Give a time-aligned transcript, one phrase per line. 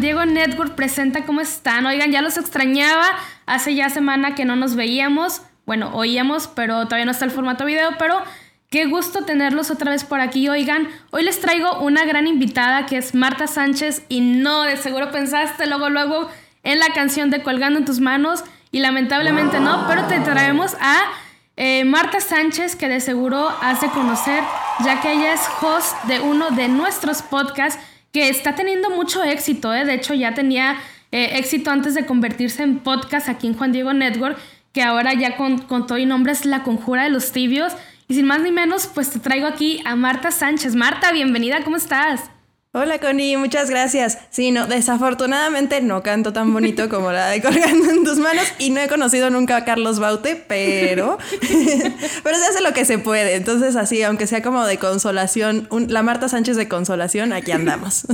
[0.00, 1.86] Diego Network presenta cómo están.
[1.86, 3.06] Oigan, ya los extrañaba.
[3.46, 5.42] Hace ya semana que no nos veíamos.
[5.66, 8.22] Bueno, oíamos, pero todavía no está el formato video, pero
[8.70, 10.48] qué gusto tenerlos otra vez por aquí.
[10.48, 15.10] Oigan, hoy les traigo una gran invitada que es Marta Sánchez y no, de seguro
[15.10, 16.30] pensaste luego, luego
[16.62, 20.96] en la canción de Colgando en tus manos y lamentablemente no, pero te traemos a
[21.56, 24.44] eh, Marta Sánchez que de seguro has de conocer
[24.84, 29.74] ya que ella es host de uno de nuestros podcasts que está teniendo mucho éxito,
[29.74, 29.84] ¿eh?
[29.84, 30.76] de hecho ya tenía
[31.12, 34.38] eh, éxito antes de convertirse en podcast aquí en Juan Diego Network,
[34.72, 37.72] que ahora ya con, con todo y nombre es La Conjura de los Tibios.
[38.06, 40.74] Y sin más ni menos, pues te traigo aquí a Marta Sánchez.
[40.74, 42.30] Marta, bienvenida, ¿cómo estás?
[42.72, 44.18] Hola Connie, muchas gracias.
[44.28, 48.68] Sí, no, desafortunadamente no canto tan bonito como la de Colgando en tus manos y
[48.68, 51.16] no he conocido nunca a Carlos Baute, pero,
[52.22, 53.36] pero se hace lo que se puede.
[53.36, 58.06] Entonces así, aunque sea como de consolación, la Marta Sánchez de consolación, aquí andamos.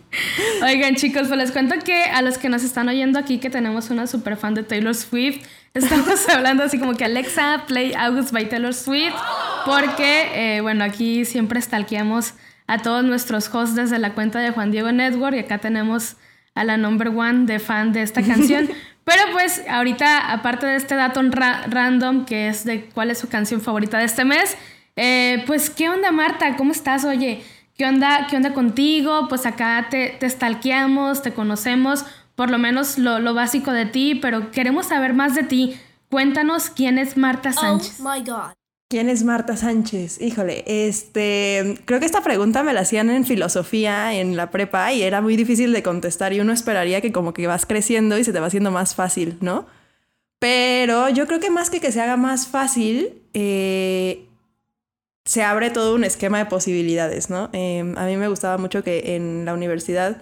[0.62, 3.90] Oigan chicos, pues les cuento que a los que nos están oyendo aquí que tenemos
[3.90, 8.48] una super fan de Taylor Swift, estamos hablando así como que Alexa, play August by
[8.48, 9.14] Taylor Swift,
[9.66, 12.32] porque eh, bueno, aquí siempre stalkeamos
[12.70, 16.16] a todos nuestros hosts desde la cuenta de Juan Diego Network y acá tenemos
[16.54, 18.68] a la number one de fan de esta canción.
[19.04, 23.60] Pero pues ahorita, aparte de este dato random que es de cuál es su canción
[23.60, 24.56] favorita de este mes,
[24.94, 26.56] eh, pues ¿qué onda Marta?
[26.56, 27.04] ¿Cómo estás?
[27.04, 27.42] Oye,
[27.76, 29.26] ¿qué onda, qué onda contigo?
[29.28, 32.04] Pues acá te, te stalkeamos, te conocemos,
[32.36, 35.76] por lo menos lo, lo básico de ti, pero queremos saber más de ti.
[36.08, 37.98] Cuéntanos quién es Marta oh Sánchez.
[38.00, 38.59] Oh my God.
[38.90, 40.20] ¿Quién es Marta Sánchez?
[40.20, 45.02] Híjole, este, creo que esta pregunta me la hacían en filosofía en la prepa y
[45.02, 48.32] era muy difícil de contestar y uno esperaría que como que vas creciendo y se
[48.32, 49.66] te va haciendo más fácil, ¿no?
[50.40, 54.26] Pero yo creo que más que que se haga más fácil, eh,
[55.24, 57.48] se abre todo un esquema de posibilidades, ¿no?
[57.52, 60.20] Em, a mí me gustaba mucho que en la universidad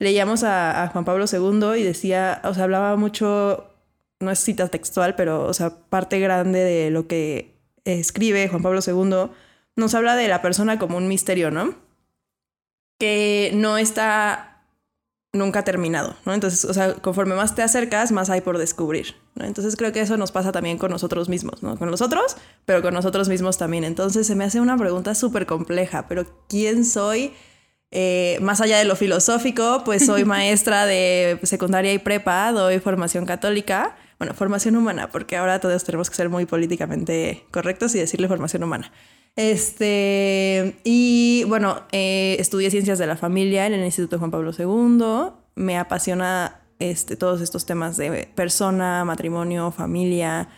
[0.00, 3.70] leíamos a, a Juan Pablo II y decía, o sea, hablaba mucho,
[4.18, 7.57] no es cita textual, pero, o sea, parte grande de lo que
[7.94, 9.30] escribe Juan Pablo II,
[9.76, 11.74] nos habla de la persona como un misterio, ¿no?
[12.98, 14.64] Que no está
[15.32, 16.34] nunca terminado, ¿no?
[16.34, 19.44] Entonces, o sea, conforme más te acercas, más hay por descubrir, ¿no?
[19.44, 21.78] Entonces creo que eso nos pasa también con nosotros mismos, ¿no?
[21.78, 23.84] Con los otros, pero con nosotros mismos también.
[23.84, 27.32] Entonces se me hace una pregunta súper compleja, pero ¿quién soy?
[27.90, 33.24] Eh, más allá de lo filosófico, pues soy maestra de secundaria y prepa, doy formación
[33.24, 38.28] católica bueno, formación humana, porque ahora todos tenemos que ser muy políticamente correctos y decirle
[38.28, 38.92] formación humana.
[39.36, 45.32] Este, y bueno, eh, estudié ciencias de la familia en el Instituto Juan Pablo II.
[45.54, 50.48] Me apasiona este, todos estos temas de persona, matrimonio, familia.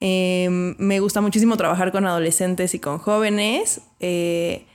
[0.00, 3.80] Em, me gusta muchísimo trabajar con adolescentes y con jóvenes.
[4.00, 4.66] Eh,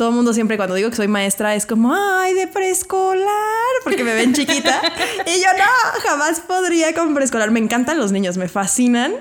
[0.00, 3.26] todo el mundo siempre cuando digo que soy maestra es como, ay, de preescolar,
[3.84, 4.80] porque me ven chiquita.
[5.26, 7.50] y yo no, jamás podría con preescolar.
[7.50, 9.12] Me encantan los niños, me fascinan.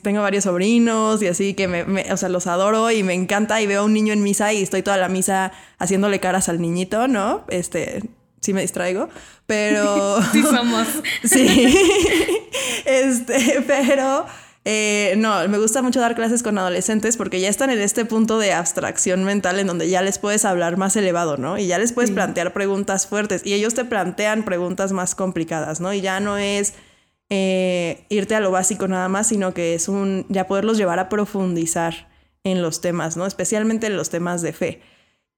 [0.00, 3.60] tengo varios sobrinos y así que me, o sea, los adoro y me encanta.
[3.60, 6.62] Y veo a un niño en misa y estoy toda la misa haciéndole caras al
[6.62, 7.44] niñito, ¿no?
[7.48, 8.02] Este,
[8.40, 9.10] sí me distraigo,
[9.44, 10.18] pero...
[10.32, 10.88] sí somos.
[11.24, 11.76] sí.
[12.86, 14.24] Este, pero
[14.64, 18.38] eh, no, me gusta mucho dar clases con adolescentes porque ya están en este punto
[18.38, 21.58] de abstracción mental en donde ya les puedes hablar más elevado, ¿no?
[21.58, 25.92] Y ya les puedes plantear preguntas fuertes y ellos te plantean preguntas más complicadas, ¿no?
[25.92, 26.74] Y ya no es
[27.28, 31.08] eh, irte a lo básico nada más, sino que es un, ya poderlos llevar a
[31.08, 32.08] profundizar
[32.44, 33.26] en los temas, ¿no?
[33.26, 34.80] Especialmente en los temas de fe.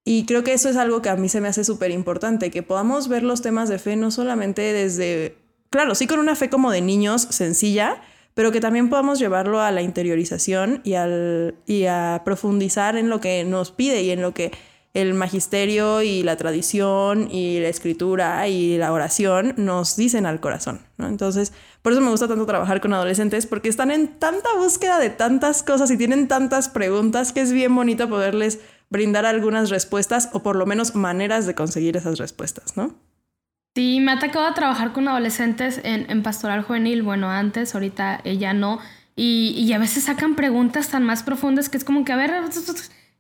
[0.05, 2.63] Y creo que eso es algo que a mí se me hace súper importante, que
[2.63, 5.39] podamos ver los temas de fe no solamente desde,
[5.71, 8.03] claro, sí con una fe como de niños sencilla,
[8.35, 13.21] pero que también podamos llevarlo a la interiorización y, al, y a profundizar en lo
[13.21, 14.53] que nos pide y en lo que
[14.95, 20.81] el magisterio y la tradición y la escritura y la oración nos dicen al corazón.
[20.99, 21.53] Entonces,
[21.83, 25.65] por eso me gusta tanto trabajar con adolescentes, porque están en tanta búsqueda de tantas
[25.65, 30.55] cosas y tienen tantas preguntas que es bien bonito poderles brindar algunas respuestas o por
[30.55, 32.95] lo menos maneras de conseguir esas respuestas, ¿no?
[33.75, 38.79] Sí, me ha tocado trabajar con adolescentes en, pastoral juvenil, bueno, antes, ahorita ella no,
[39.17, 42.33] y, a veces sacan preguntas tan más profundas que es como que, a ver,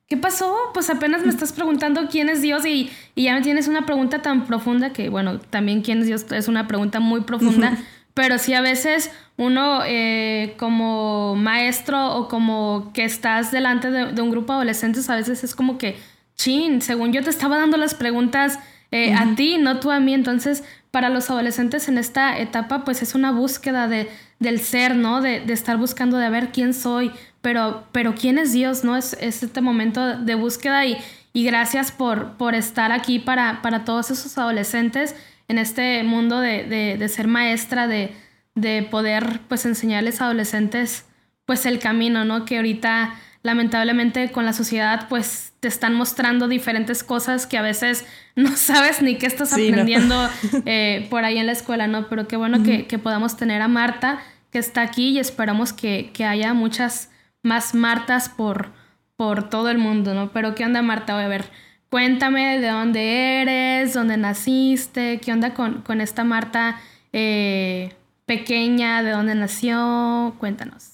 [0.06, 0.56] ¿qué pasó?
[0.72, 4.46] Pues apenas me estás preguntando quién es Dios y, ya me tienes una pregunta tan
[4.46, 7.76] profunda que, bueno, también quién es Dios es una pregunta muy profunda,
[8.14, 14.22] pero sí a veces uno eh, como maestro o como que estás delante de, de
[14.22, 15.96] un grupo de adolescentes, a veces es como que,
[16.36, 18.60] chin, según yo te estaba dando las preguntas
[18.94, 20.14] eh, a ti, no tú a mí.
[20.14, 20.62] Entonces,
[20.92, 24.08] para los adolescentes en esta etapa, pues es una búsqueda de,
[24.38, 25.20] del ser, ¿no?
[25.20, 27.10] De, de estar buscando de ver quién soy,
[27.40, 28.96] pero, pero quién es Dios, ¿no?
[28.96, 30.96] Es, es este momento de búsqueda y,
[31.32, 35.16] y gracias por, por estar aquí para, para todos esos adolescentes.
[35.48, 36.64] en este mundo de,
[36.98, 38.12] de, ser maestra, de,
[38.54, 41.04] de poder pues enseñarles a adolescentes
[41.46, 42.44] pues el camino, ¿no?
[42.44, 43.14] Que ahorita
[43.44, 48.04] lamentablemente con la sociedad pues te están mostrando diferentes cosas que a veces
[48.34, 50.28] no sabes ni qué estás aprendiendo
[50.66, 52.08] eh, por ahí en la escuela, ¿no?
[52.08, 54.20] Pero qué bueno que, que, podamos tener a Marta
[54.50, 57.10] que está aquí y esperamos que, que haya muchas
[57.42, 58.72] más Martas por,
[59.16, 60.30] por todo el mundo, ¿no?
[60.32, 61.14] Pero ¿qué onda Marta?
[61.14, 61.44] Voy a ver,
[61.90, 66.80] cuéntame de dónde eres, dónde naciste, qué onda con, con esta Marta
[67.12, 67.92] eh,
[68.24, 70.93] pequeña, de dónde nació, cuéntanos.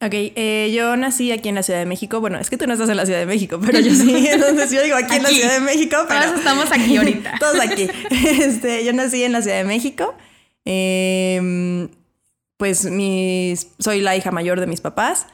[0.00, 2.20] Ok, eh, yo nací aquí en la Ciudad de México.
[2.20, 4.26] Bueno, es que tú no estás en la Ciudad de México, pero yo sí.
[4.30, 5.96] Entonces yo digo aquí, en la Ciudad de México.
[6.08, 7.34] Pero Todos estamos aquí ahorita.
[7.40, 7.88] Todos aquí.
[8.10, 10.14] Este, yo nací en la Ciudad de México.
[10.64, 11.88] Em,
[12.56, 15.26] pues mis, soy la hija mayor de mis papás.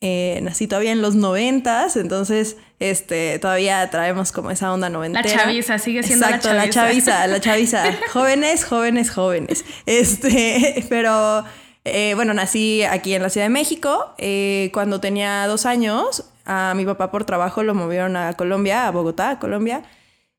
[0.00, 5.26] Eh, nací todavía en los noventas, entonces este, todavía traemos como esa onda noventera.
[5.26, 7.26] La chaviza, sigue siendo Exacto, la chaviza.
[7.26, 9.64] la chaviza, jóvenes, jóvenes, jóvenes.
[9.86, 11.44] Este, pero
[11.84, 14.14] eh, bueno, nací aquí en la Ciudad de México.
[14.18, 18.90] Eh, cuando tenía dos años, a mi papá por trabajo lo movieron a Colombia, a
[18.90, 19.82] Bogotá, Colombia.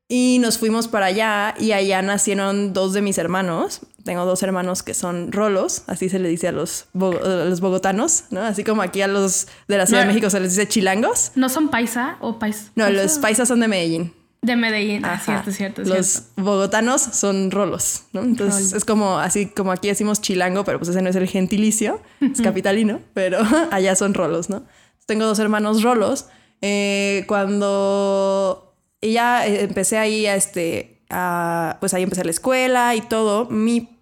[0.08, 3.82] Y nos fuimos para allá y allá nacieron dos de mis hermanos.
[4.04, 8.42] Tengo dos hermanos que son rolos, así se le dice a los, los bogotanos, ¿no?
[8.42, 11.32] Así como aquí a los de la Ciudad de México se les dice chilangos.
[11.34, 12.72] ¿No son paisa o paisa?
[12.76, 14.14] No, los paisas son de Medellín.
[14.46, 18.22] De Medellín, ah, cierto, cierto, Los bogotanos son rolos, ¿no?
[18.22, 22.00] Entonces es como así como aquí decimos chilango, pero pues ese no es el gentilicio,
[22.22, 23.40] es capitalino, pero
[23.72, 24.64] allá son rolos, ¿no?
[25.08, 26.28] Tengo dos hermanos rolos.
[26.62, 33.02] Eh, cuando ya eh, empecé ahí a este, a, pues ahí empecé la escuela y
[33.02, 33.50] todo.
[33.50, 34.00] Mi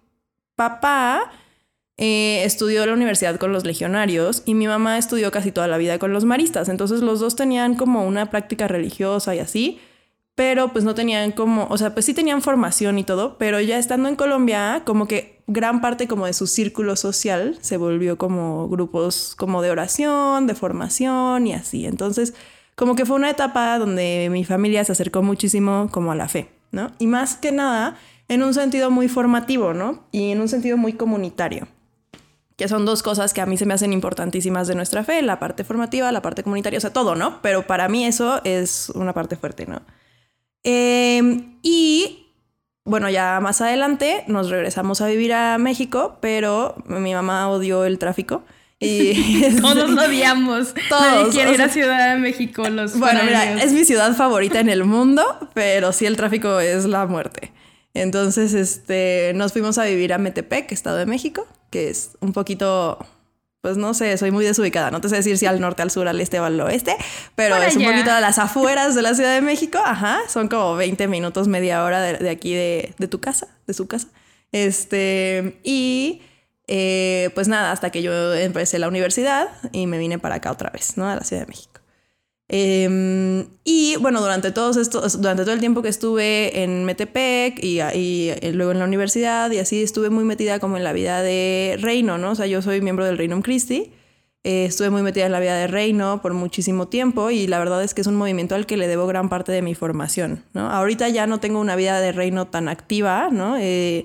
[0.56, 1.32] papá
[1.96, 5.98] eh, estudió la universidad con los legionarios y mi mamá estudió casi toda la vida
[5.98, 6.68] con los maristas.
[6.68, 9.80] Entonces los dos tenían como una práctica religiosa y así,
[10.34, 13.78] pero pues no tenían como, o sea, pues sí tenían formación y todo, pero ya
[13.78, 18.68] estando en Colombia, como que gran parte como de su círculo social se volvió como
[18.68, 21.86] grupos como de oración, de formación y así.
[21.86, 22.34] Entonces
[22.74, 26.50] como que fue una etapa donde mi familia se acercó muchísimo como a la fe,
[26.72, 26.90] ¿no?
[26.98, 27.96] Y más que nada
[28.28, 30.04] en un sentido muy formativo, ¿no?
[30.10, 31.68] Y en un sentido muy comunitario,
[32.56, 35.38] que son dos cosas que a mí se me hacen importantísimas de nuestra fe, la
[35.38, 37.40] parte formativa, la parte comunitaria, o sea, todo, ¿no?
[37.42, 39.82] Pero para mí eso es una parte fuerte, ¿no?
[40.64, 42.26] Em, y
[42.84, 47.98] bueno, ya más adelante nos regresamos a vivir a México, pero mi mamá odió el
[47.98, 48.42] tráfico.
[48.80, 50.74] Y todos lo odiamos.
[50.88, 51.34] Todos.
[51.34, 52.68] Nadie ir a Ciudad de México.
[52.68, 55.22] Los bueno, mira, es mi ciudad favorita en el mundo,
[55.54, 57.52] pero sí el tráfico es la muerte.
[57.94, 62.98] Entonces, este, nos fuimos a vivir a Metepec, Estado de México, que es un poquito,
[63.64, 64.90] pues no sé, soy muy desubicada.
[64.90, 66.98] No te sé decir si al norte, al sur, al este o al oeste,
[67.34, 69.78] pero es un poquito a las afueras de la Ciudad de México.
[69.82, 73.72] Ajá, son como 20 minutos, media hora de, de aquí de, de tu casa, de
[73.72, 74.08] su casa.
[74.52, 76.20] Este, y
[76.66, 80.68] eh, pues nada, hasta que yo empecé la universidad y me vine para acá otra
[80.68, 81.08] vez, ¿no?
[81.08, 81.73] A la Ciudad de México.
[82.48, 87.80] Em, y bueno, durante, todos estos, durante todo el tiempo que estuve en Metepec y,
[87.80, 91.78] y, luego en la universidad y así estuve muy metida como en la vida de
[91.80, 92.32] Reino, ¿no?
[92.32, 93.92] O sea, yo soy miembro del Reino Christi.
[94.46, 97.82] Eh, estuve muy metida en la vida de Reino por muchísimo tiempo y la verdad
[97.82, 100.70] es que es un movimiento al que le debo gran parte de mi formación, ¿no?
[100.70, 103.56] Ahorita ya no tengo una vida de Reino tan activa, ¿no?
[103.58, 104.04] Eh,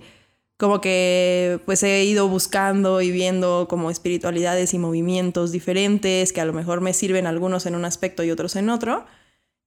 [0.60, 6.46] como que pues he ido buscando y viendo como espiritualidades y movimientos diferentes que a
[6.46, 9.06] lo mejor me sirven algunos en un aspecto y otros en otro.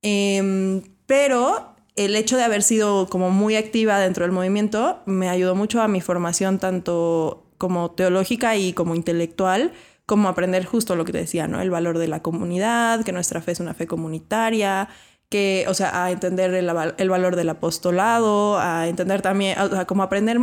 [0.03, 5.55] Em, pero el hecho de haber sido como muy activa dentro del movimiento me ayudó
[5.55, 9.73] mucho a mi formación tanto como teológica y como intelectual,
[10.05, 11.63] como aprender justo lo que te decía, ¿no?
[11.63, 14.91] El valor de la comunidad, que nuestra fe es una fe comunitaria,
[15.31, 19.87] que, o sea, a entender el, el valor del apostolado, a entender también, o sea,
[19.87, 20.39] como aprender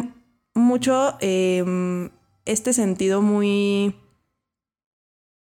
[0.54, 2.10] mucho em,
[2.46, 3.96] este sentido muy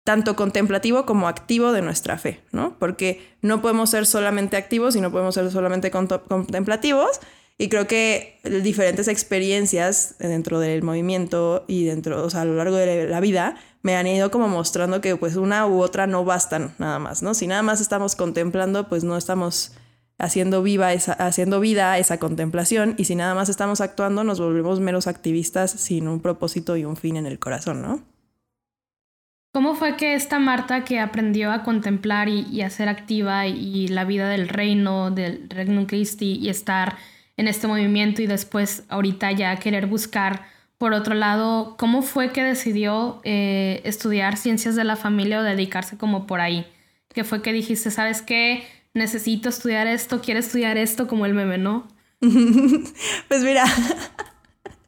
[0.04, 2.78] tanto contemplativo como activo de nuestra fe, ¿no?
[2.78, 7.22] Porque no podemos ser solamente activos y no podemos ser solamente contemplativos.
[7.58, 12.76] Y creo que diferentes experiencias dentro del movimiento y dentro, o sea, a lo largo
[12.76, 16.74] de la vida, me han ido como mostrando que pues una u otra no bastan
[16.80, 17.34] nada más, ¿no?
[17.34, 19.74] Si nada más estamos contemplando, pues no estamos
[20.18, 24.80] haciendo, viva esa, haciendo vida esa contemplación y si nada más estamos actuando nos volvemos
[24.80, 28.02] meros activistas sin un propósito y un fin en el corazón, ¿no?
[29.54, 34.04] ¿Cómo fue que esta Marta que aprendió a contemplar y, a ser activa y, la
[34.04, 36.98] vida del reino, del Regnum Christi y estar
[37.38, 40.46] en este movimiento y después ahorita ya querer buscar
[40.80, 45.98] por otro lado, ¿cómo fue que decidió eh, estudiar ciencias de la familia o dedicarse
[45.98, 46.66] como por ahí?
[47.14, 48.64] ¿Qué fue que dijiste, sabes qué?
[48.94, 51.88] Necesito estudiar esto, quiero estudiar esto como el meme, ¿no?
[52.22, 53.66] pues mira,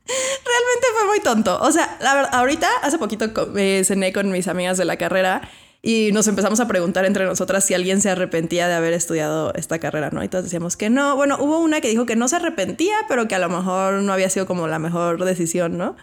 [0.06, 1.60] realmente fue muy tonto.
[1.62, 3.26] O sea, la verdad, ahorita, hace poquito
[3.58, 5.42] eh, cené con mis amigas de la carrera
[5.82, 9.80] y nos empezamos a preguntar entre nosotras si alguien se arrepentía de haber estudiado esta
[9.80, 10.24] carrera, ¿no?
[10.24, 11.16] Y todas decíamos que no.
[11.16, 14.14] Bueno, hubo una que dijo que no se arrepentía, pero que a lo mejor no
[14.14, 15.96] había sido como la mejor decisión, ¿no?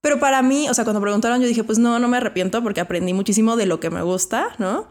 [0.00, 2.80] Pero para mí, o sea, cuando preguntaron, yo dije, pues no, no me arrepiento porque
[2.80, 4.88] aprendí muchísimo de lo que me gusta, ¿no?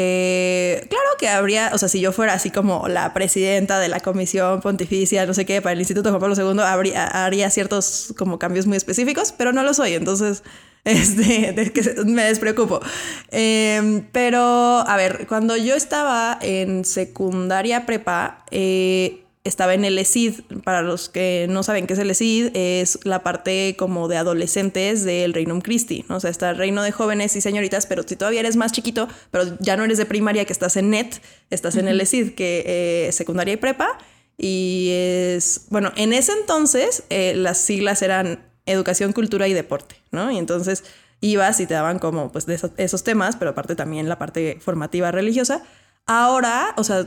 [0.00, 3.98] Eh, claro que habría, o sea, si yo fuera así como la presidenta de la
[3.98, 8.38] comisión pontificia, no sé qué, para el Instituto Juan Pablo II, habría, haría ciertos como
[8.38, 10.44] cambios muy específicos, pero no lo soy, entonces
[10.84, 12.78] este, de que me despreocupo.
[13.32, 14.40] Em, pero,
[14.86, 20.40] a ver, cuando yo estaba en secundaria prepa, eh, estaba en el ESID.
[20.64, 25.04] Para los que no saben qué es el ESID, es la parte como de adolescentes
[25.04, 26.16] del Reino Christi, ¿no?
[26.16, 29.08] O sea, está el reino de jóvenes y señoritas, pero si todavía eres más chiquito,
[29.30, 33.06] pero ya no eres de primaria, que estás en NET, estás en el ESID, que
[33.08, 33.98] es eh, secundaria y prepa.
[34.36, 40.30] Y es, bueno, en ese entonces eh, las siglas eran educación, cultura y deporte, ¿no?
[40.30, 40.84] Y entonces
[41.20, 45.10] ibas y te daban como pues de esos, temas, pero aparte también la parte formativa
[45.10, 45.64] religiosa.
[46.06, 47.06] Ahora, o sea,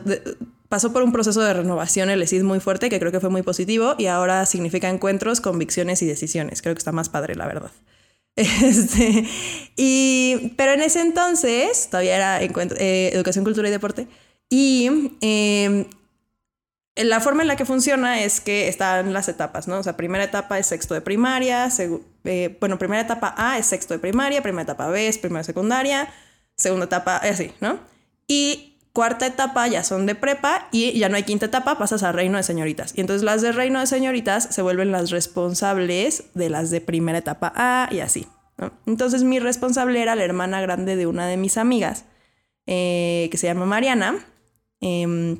[0.71, 3.41] pasó por un proceso de renovación el ESID muy fuerte, que creo que fue muy
[3.41, 6.61] positivo, y ahora significa encuentros, convicciones y decisiones.
[6.61, 7.71] Creo que está más padre, la verdad.
[8.37, 9.27] Este,
[9.75, 14.07] y, pero en ese entonces todavía era eh, educación, cultura y deporte.
[14.49, 15.83] Y em,
[16.95, 19.77] la forma en la que funciona es que están las etapas, ¿no?
[19.79, 21.67] O sea, primera etapa es sexto de primaria,
[22.23, 26.07] eh, bueno, primera etapa A es sexto de primaria, primera etapa B es primera secundaria,
[26.55, 27.77] segunda etapa, así, ¿no?
[28.25, 32.11] Y cuarta etapa ya son de prepa y ya no hay quinta etapa, pasas a
[32.11, 32.93] reino de señoritas.
[32.95, 37.17] Y entonces las de reino de señoritas se vuelven las responsables de las de primera
[37.17, 38.27] etapa A y así.
[38.85, 42.05] Entonces mi responsable era la hermana grande de una de mis amigas,
[42.67, 44.25] eh, que se llama Mariana.
[44.81, 45.37] Em,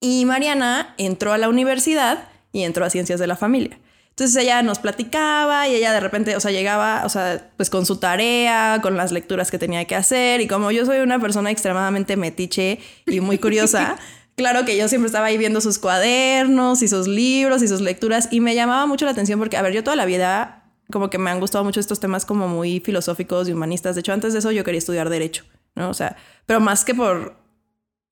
[0.00, 3.78] y Mariana entró a la universidad y entró a ciencias de la familia.
[4.18, 7.86] Entonces ella nos platicaba y ella de repente, o sea, llegaba, o sea, pues con
[7.86, 10.40] su tarea, con las lecturas que tenía que hacer.
[10.40, 13.96] Y como yo soy una persona extremadamente metiche y muy curiosa,
[14.34, 18.26] claro que yo siempre estaba ahí viendo sus cuadernos y sus libros y sus lecturas.
[18.32, 21.18] Y me llamaba mucho la atención porque, a ver, yo toda la vida como que
[21.18, 23.94] me han gustado mucho estos temas como muy filosóficos y humanistas.
[23.94, 25.44] De hecho, antes de eso yo quería estudiar derecho,
[25.76, 25.90] ¿no?
[25.90, 27.36] O sea, pero más que por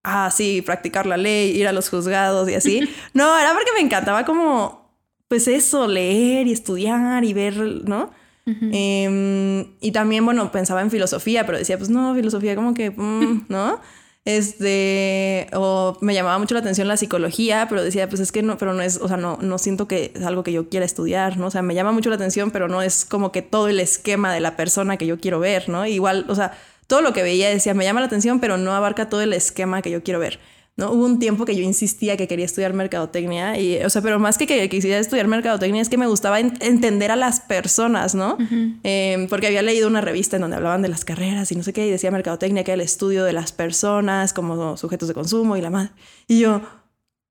[0.04, 2.88] ah, sí, practicar la ley, ir a los juzgados y así.
[3.12, 4.86] No, era porque me encantaba como
[5.28, 8.11] pues eso, leer y estudiar y ver, ¿no?
[8.47, 13.47] Em, y también, bueno, pensaba en filosofía, pero decía, pues no, filosofía como que, mm,
[13.49, 13.80] ¿no?
[14.25, 18.56] Este, o me llamaba mucho la atención la psicología, pero decía, pues es que no,
[18.56, 21.37] pero no es, o sea, no, no siento que es algo que yo quiera estudiar,
[21.38, 21.47] ¿no?
[21.47, 24.33] O sea, me llama mucho la atención, pero no es como que todo el esquema
[24.33, 25.87] de la persona que yo quiero ver, ¿no?
[25.87, 26.56] Igual, o sea,
[26.87, 29.83] todo lo que veía decía, me llama la atención, pero no abarca todo el esquema
[29.83, 30.40] que yo quiero ver.
[30.76, 30.92] ¿No?
[30.92, 34.37] Hubo un tiempo que yo insistía que quería estudiar mercadotecnia y, o sea, pero más
[34.37, 38.37] que que quisiera estudiar mercadotecnia es que me gustaba entender a las personas, ¿no?
[38.83, 41.73] Em, porque había leído una revista en donde hablaban de las carreras y no sé
[41.73, 45.56] qué, y decía mercadotecnia, que era el estudio de las personas como sujetos de consumo
[45.56, 45.90] y la madre.
[46.28, 46.61] Y yo,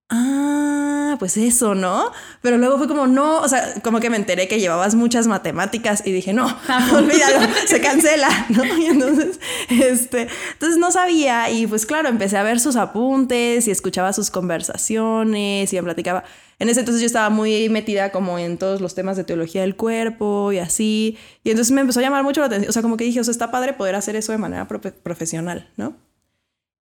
[0.10, 2.12] ah, pues eso, ¿no?
[2.42, 6.04] Pero luego fue como, no, o sea, como que me enteré que llevabas muchas matemáticas
[6.06, 6.46] y dije, no,
[6.94, 8.64] olvídalo, se cancela, ¿no?
[8.66, 13.72] Y entonces, este, entonces no sabía y pues claro, empecé a ver sus apuntes y
[13.72, 16.24] escuchaba sus conversaciones y me platicaba.
[16.58, 19.76] En ese entonces yo estaba muy metida como en todos los temas de teología del
[19.76, 21.18] cuerpo y así.
[21.44, 22.70] Y entonces me empezó a llamar mucho la atención.
[22.70, 25.70] O sea, como que dije, o sea, está padre poder hacer eso de manera profesional,
[25.76, 25.98] ¿no?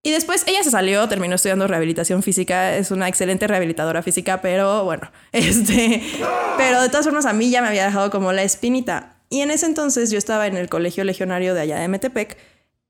[0.07, 4.85] Y después ella se salió, terminó estudiando rehabilitación física, es una excelente rehabilitadora física, pero
[4.85, 6.03] bueno, este,
[6.59, 9.17] pero de todas formas a mí ya me había dejado como la espinita.
[9.31, 12.37] Y en ese entonces yo estaba en el colegio legionario de allá de Metepec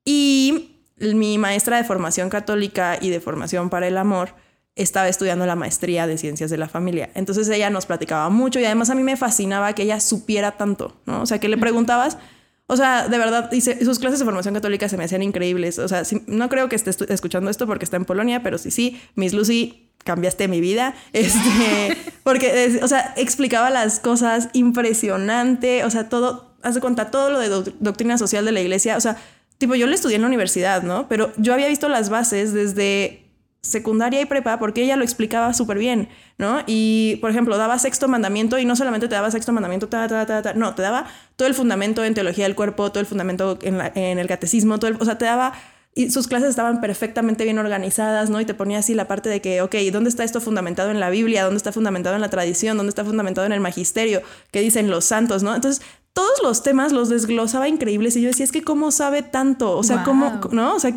[0.04, 4.34] y mi maestra de formación católica y de formación para el amor
[4.74, 7.10] estaba estudiando la maestría de ciencias de la familia.
[7.14, 11.00] Entonces ella nos platicaba mucho y además a mí me fascinaba que ella supiera tanto,
[11.06, 11.22] ¿no?
[11.22, 12.18] O sea, que le preguntabas
[12.66, 13.50] o sea, de verdad,
[13.82, 15.78] sus clases de formación católica se me hacían increíbles.
[15.78, 19.00] O sea, no creo que esté escuchando esto porque está en Polonia, pero sí, sí,
[19.16, 20.94] Miss Lucy, cambiaste mi vida.
[21.12, 25.84] Este, porque, o sea, explicaba las cosas impresionante.
[25.84, 28.96] O sea, todo, hace cuenta, todo lo de doctrina social de la iglesia.
[28.96, 29.18] O sea,
[29.58, 31.06] tipo, yo lo estudié en la universidad, ¿no?
[31.06, 33.23] Pero yo había visto las bases desde
[33.64, 36.62] secundaria y prepa porque ella lo explicaba súper bien, ¿no?
[36.66, 40.26] Y, por ejemplo, daba sexto mandamiento y no solamente te daba sexto mandamiento, ta, ta,
[40.26, 41.06] ta, ta, no, te daba
[41.36, 44.90] todo el fundamento en teología del cuerpo, todo el fundamento en, en el catecismo, todo
[44.90, 45.54] el, o sea, te daba...
[45.96, 48.40] Y sus clases estaban perfectamente bien organizadas, ¿no?
[48.40, 51.08] Y te ponía así la parte de que, ok, ¿dónde está esto fundamentado en la
[51.08, 51.44] Biblia?
[51.44, 52.76] ¿Dónde está fundamentado en la tradición?
[52.76, 54.20] ¿Dónde está fundamentado en el magisterio?
[54.50, 55.54] ¿Qué dicen los santos, no?
[55.54, 59.76] Entonces, todos los temas los desglosaba increíbles y yo decía, es que cómo sabe tanto,
[59.76, 60.74] o sea, cómo, ¿no?
[60.74, 60.92] O sea,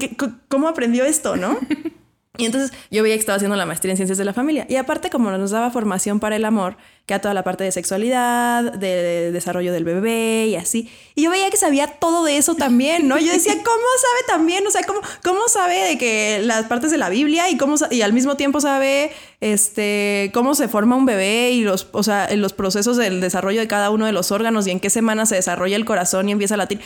[0.47, 1.59] ¿cómo aprendió esto, no?
[2.37, 4.65] Y entonces yo veía que estaba haciendo la maestría en ciencias de la familia.
[4.69, 7.71] Y aparte, como nos daba formación para el amor, que a toda la parte de
[7.71, 10.91] sexualidad, de, desarrollo del bebé y así.
[11.15, 13.17] Y yo veía que sabía todo de eso también, ¿no?
[13.17, 14.67] Yo decía, ¿cómo sabe también?
[14.67, 18.01] O sea, ¿cómo, cómo sabe de que las partes de la Biblia y, cómo, y
[18.01, 22.51] al mismo tiempo sabe este, cómo se forma un bebé y los, o sea, los
[22.51, 25.77] procesos del desarrollo de cada uno de los órganos y en qué semana se desarrolla
[25.77, 26.81] el corazón y empieza a latir?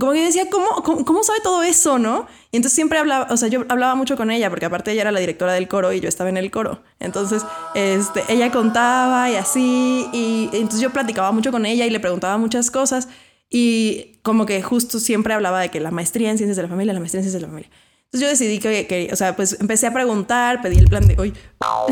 [0.00, 2.26] Como que yo decía, ¿cómo, cómo, cómo sabe todo eso, no?
[2.50, 5.12] Y entonces siempre hablaba, o sea, yo hablaba mucho con ella porque aparte ella era
[5.12, 6.80] la directora del coro y yo estaba en el coro.
[6.98, 9.65] Entonces, este, ella contaba y así
[10.12, 13.08] y entonces yo platicaba mucho con ella y le preguntaba muchas cosas
[13.50, 16.92] y como que justo siempre hablaba de que la maestría en ciencias de la familia,
[16.92, 17.70] la maestría en ciencias de la familia.
[18.12, 21.34] Entonces yo decidí que, o sea, pues empecé a preguntar, pedí el plan de, uy,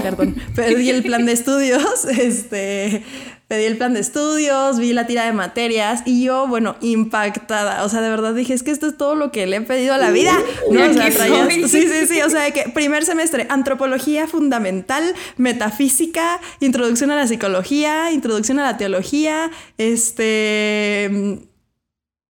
[0.01, 3.03] perdón, pedí el plan de estudios, este,
[3.49, 7.89] pedí el plan de estudios, vi la tira de materias y yo, bueno, impactada, o
[7.89, 9.99] sea, de verdad dije, es que esto es todo lo que le he pedido a
[9.99, 10.33] la vida.
[10.71, 10.89] ¿no?
[10.89, 11.11] O sea,
[11.51, 18.13] sí, sí, sí, o sea, que primer semestre, antropología fundamental, metafísica, introducción a la psicología,
[18.13, 21.41] introducción a la teología, este,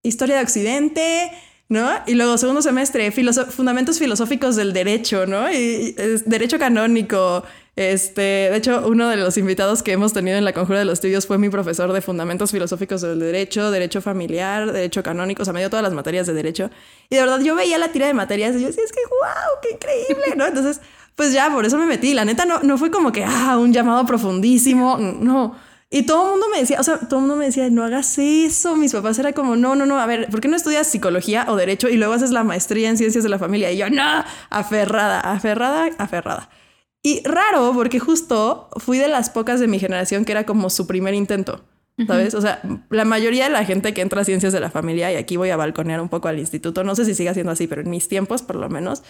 [0.04, 1.32] historia de Occidente,
[1.70, 1.90] ¿no?
[2.06, 5.52] Y luego segundo semestre, fundamentos filosóficos del derecho, ¿no?
[5.52, 7.44] Y, derecho canónico.
[7.76, 10.94] Este, de hecho, uno de los invitados que hemos tenido en la Conjura de los
[10.94, 15.54] Estudios fue mi profesor de Fundamentos Filosóficos del Derecho, Derecho Familiar, Derecho Canónico, o sea,
[15.54, 16.70] me dio todas las materias de Derecho.
[17.10, 19.60] Y de verdad, yo veía la tira de materias y yo decía, es que, wow,
[19.64, 20.46] qué increíble, ¿no?
[20.46, 20.82] Entonces,
[21.16, 22.14] pues ya, por eso me metí.
[22.14, 25.56] La neta, no, no fue como que, ah, un llamado profundísimo, no.
[25.96, 28.18] Y todo el mundo me decía, o sea, todo el mundo me decía, no hagas
[28.18, 28.76] eso.
[28.76, 31.56] Mis papás era como, no, no, no, a ver, ¿por qué no estudias psicología o
[31.56, 33.72] derecho y luego haces la maestría en ciencias de la familia?
[33.72, 36.50] Y yo, no, aferrada, aferrada, aferrada.
[37.04, 40.88] Y raro, porque justo fui de las pocas de mi generación que era como su
[40.88, 41.64] primer intento.
[42.08, 42.34] ¿Sabes?
[42.34, 42.60] O sea,
[42.90, 45.52] la mayoría de la gente que entra a ciencias de la familia, y aquí voy
[45.52, 48.08] a balconear un poco al instituto, no sé si sigue siendo así, pero en mis
[48.08, 49.04] tiempos por lo menos,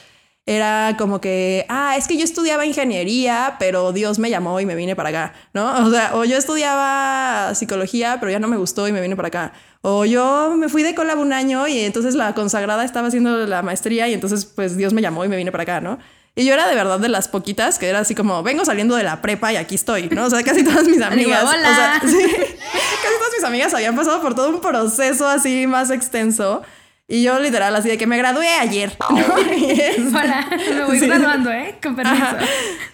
[0.46, 4.76] era como que, ah, es que yo estudiaba ingeniería, pero Dios me llamó y me
[4.76, 5.86] vine para acá, ¿no?
[5.86, 9.30] O sea, o yo estudiaba psicología, pero ya no me gustó y me vine para
[9.30, 9.54] acá.
[9.82, 13.62] O yo me fui de Colab un año y entonces la consagrada estaba haciendo la
[13.62, 15.98] maestría y entonces pues Dios me llamó y me vine para acá, ¿no?
[16.36, 19.04] Y yo era de verdad de las poquitas que era así como, vengo saliendo de
[19.04, 20.26] la prepa y aquí estoy, ¿no?
[20.26, 21.44] O sea, casi todas mis amigas.
[21.44, 21.72] Hola.
[21.72, 25.90] O sea, sí, casi todas mis amigas habían pasado por todo un proceso así más
[25.90, 26.64] extenso.
[27.08, 28.96] Y yo literal así de que me gradué ayer.
[29.10, 31.76] Hola, me voy graduando, ¿eh?
[31.84, 32.26] Con permiso.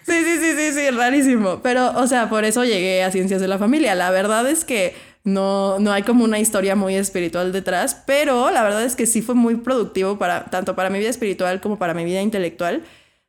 [0.03, 1.59] Sí, sí, sí, sí, sí, rarísimo.
[1.61, 3.93] Pero, o sea, por eso llegué a Ciencias de la Familia.
[3.93, 8.63] La verdad es que no, no hay como una historia muy espiritual detrás, pero la
[8.63, 11.93] verdad es que sí fue muy productivo para, tanto para mi vida espiritual como para
[11.93, 12.83] mi vida intelectual.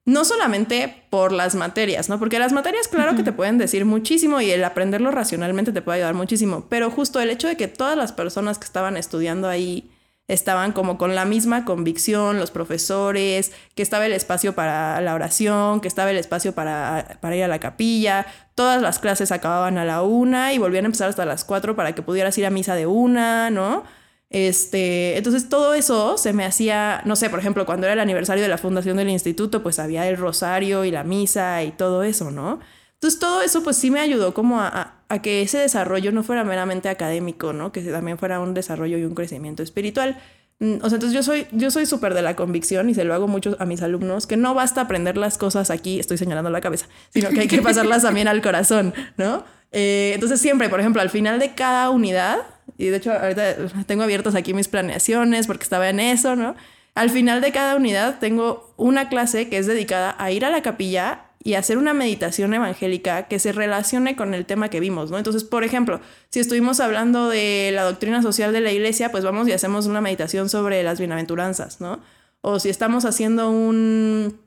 [0.07, 2.19] No solamente por las materias, ¿no?
[2.19, 5.99] Porque las materias, claro que te pueden decir muchísimo y el aprenderlo racionalmente te puede
[5.99, 9.90] ayudar muchísimo, pero justo el hecho de que todas las personas que estaban estudiando ahí
[10.33, 15.81] estaban como con la misma convicción, los profesores, que estaba el espacio para la oración,
[15.81, 19.85] que estaba el espacio para, para, ir a la capilla, todas las clases acababan a
[19.85, 22.77] la una y volvían a empezar hasta las cuatro para que pudieras ir a misa
[22.77, 23.85] de una, ¿no?
[24.31, 28.45] Este, entonces todo eso se me hacía, no sé, por ejemplo, cuando era el aniversario
[28.45, 32.31] de la fundación del instituto, pues había el rosario y la misa y todo eso,
[32.31, 32.61] ¿no?
[32.95, 36.88] Entonces todo eso pues sí me ayudó como a, que ese desarrollo no fuera meramente
[36.88, 37.73] académico, ¿no?
[37.73, 40.16] Que también fuera un desarrollo y un crecimiento espiritual.
[40.61, 43.14] Mm, o sea, entonces yo soy yo soy súper de la convicción y se lo
[43.14, 46.61] hago mucho a mis alumnos, que no basta aprender las cosas aquí, estoy señalando la
[46.61, 49.44] cabeza, sino que hay que pasarlas también al corazón, ¿no?
[49.73, 52.38] Eh, entonces siempre, por ejemplo, al final de cada unidad,
[52.77, 56.55] y de hecho ahorita tengo abiertas aquí mis planeaciones porque estaba en eso, ¿no?
[56.94, 60.61] Al final de cada unidad tengo una clase que es dedicada a ir a la
[60.61, 65.16] capilla y hacer una meditación evangélica que se relacione con el tema que vimos, ¿no?
[65.16, 69.48] Entonces, por ejemplo, si estuvimos hablando de la doctrina social de la iglesia, pues vamos
[69.48, 72.00] y hacemos una meditación sobre las bienaventuranzas, ¿no?
[72.42, 74.38] O si estamos haciendo un,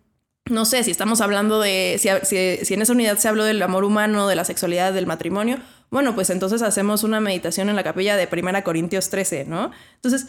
[0.50, 2.10] no sé, si estamos hablando de, si,
[2.64, 5.58] si, en esa unidad se habló del amor humano, de la sexualidad, del matrimonio,
[5.90, 9.72] bueno, pues entonces hacemos una meditación en la capilla de Primera Corintios 13, ¿no?
[9.96, 10.28] Entonces,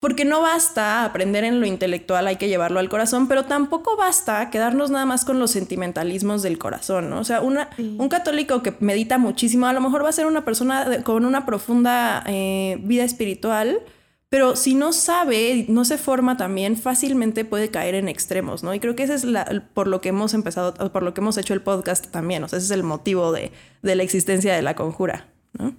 [0.00, 4.48] porque no basta aprender en lo intelectual, hay que llevarlo al corazón, pero tampoco basta
[4.50, 7.18] quedarnos nada más con los sentimentalismos del corazón, ¿no?
[7.18, 10.44] O sea, una, un católico que medita muchísimo, a lo mejor va a ser una
[10.44, 13.80] persona con una profunda eh, vida espiritual,
[14.28, 18.74] pero si no sabe, no se forma también, fácilmente puede caer en extremos, ¿no?
[18.74, 21.38] Y creo que ese es la, por lo que hemos empezado, por lo que hemos
[21.38, 23.50] hecho el podcast también, o sea, ese es el motivo de,
[23.82, 25.26] de la existencia de la conjura,
[25.58, 25.74] ¿no?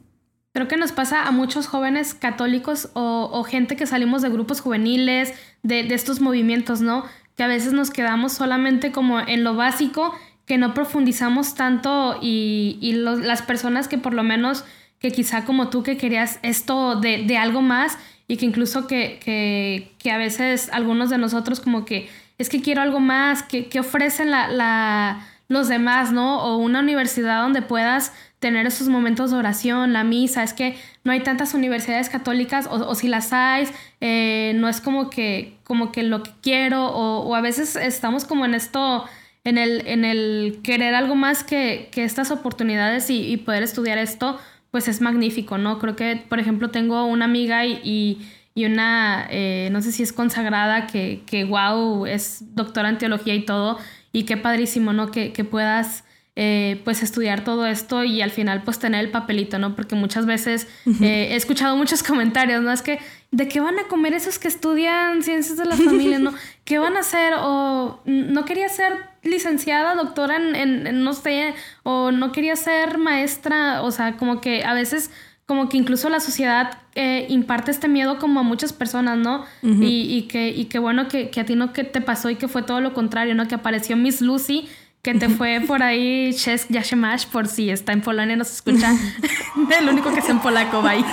[0.54, 5.34] Creo que nos pasa a muchos jóvenes católicos o, gente que salimos de grupos juveniles,
[5.64, 7.06] de, estos movimientos, ¿no?
[7.36, 10.14] Que a veces nos quedamos solamente como en lo básico,
[10.46, 14.66] que no profundizamos tanto y, las personas que por lo menos,
[15.00, 19.92] que quizá como tú que querías esto de, algo más y que incluso que, que,
[20.00, 22.10] que a veces algunos de nosotros como que
[22.40, 26.44] es que quiero algo más, que, ofrecen la, los demás, ¿no?
[26.44, 31.12] O una universidad donde puedas tener esos momentos de oración, la misa, es que no
[31.12, 33.68] hay tantas universidades católicas, o, si las hay,
[34.00, 38.46] eh, no es como que, como que lo que quiero, o, a veces estamos como
[38.46, 39.06] en esto,
[39.44, 44.40] en el, en el querer algo más que, estas oportunidades y, poder estudiar esto,
[44.72, 45.80] pues es magnífico, ¿no?
[45.80, 48.22] Creo que, por ejemplo, tengo una amiga y,
[48.56, 53.46] una, eh, no sé si es consagrada, que, que wow, es doctora en teología y
[53.46, 53.80] todo,
[54.12, 55.12] y qué padrísimo, ¿no?
[55.12, 56.04] Que, que puedas
[56.42, 59.76] eh, pues estudiar todo esto y al final pues tener el papelito, ¿no?
[59.76, 60.68] Porque muchas veces
[61.02, 62.72] eh, he escuchado muchos comentarios, ¿no?
[62.72, 63.00] Es que,
[63.32, 66.34] ¿de qué van a comer esos que estudian ciencias de la familia, ¿no?
[66.64, 67.34] ¿Qué van a hacer?
[67.40, 73.92] O no quería ser licenciada, doctora en, no sé, o no quería ser maestra, o
[73.92, 75.12] sea, como que a veces
[75.50, 79.46] como que incluso la sociedad eh, imparte este miedo como a muchas personas, ¿no?
[79.64, 82.48] y, que, y que bueno que, que, a ti no que te pasó y que
[82.48, 83.48] fue todo lo contrario, ¿no?
[83.48, 84.70] Que apareció Miss Lucy
[85.02, 88.94] que te fue por ahí Czesk Yashemash, por si está en Polonia no se escucha.
[89.80, 91.04] El único que es en polaco ahí.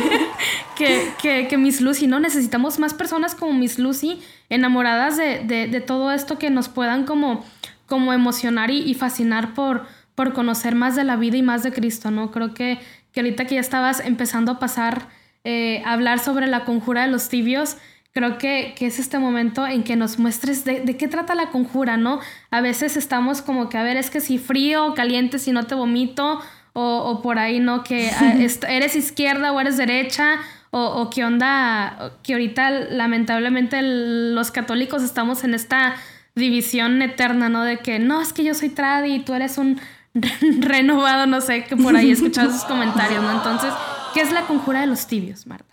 [0.76, 2.20] que, que, que, Miss Lucy, ¿no?
[2.20, 7.42] Necesitamos más personas como Miss Lucy, enamoradas de, de, todo esto que nos puedan como,
[7.86, 12.10] como emocionar y, fascinar por, por conocer más de la vida y más de Cristo,
[12.10, 12.30] ¿no?
[12.30, 12.78] Creo que,
[13.12, 15.08] que ahorita que ya estabas empezando a pasar
[15.44, 17.78] eh, a hablar sobre la conjura de los tibios,
[18.12, 22.20] creo que, es este momento en que nos muestres de, qué trata la conjura, ¿no?
[22.50, 25.64] A veces estamos como que, a ver, es que si frío o caliente, si no
[25.64, 26.40] te vomito,
[26.72, 27.82] o, por ahí, ¿no?
[27.82, 28.34] Que ah,
[28.68, 35.42] eres izquierda o eres derecha, o, o qué onda, que ahorita lamentablemente los católicos estamos
[35.42, 35.96] en esta
[36.34, 37.64] división eterna, ¿no?
[37.64, 39.80] De que, no, es que yo soy tradi y tú eres un
[40.60, 43.32] renovado, no sé, que por ahí he escuchado esos comentarios, ¿no?
[43.32, 43.72] Entonces,
[44.14, 45.70] ¿qué es la conjura de los tibios, Marta?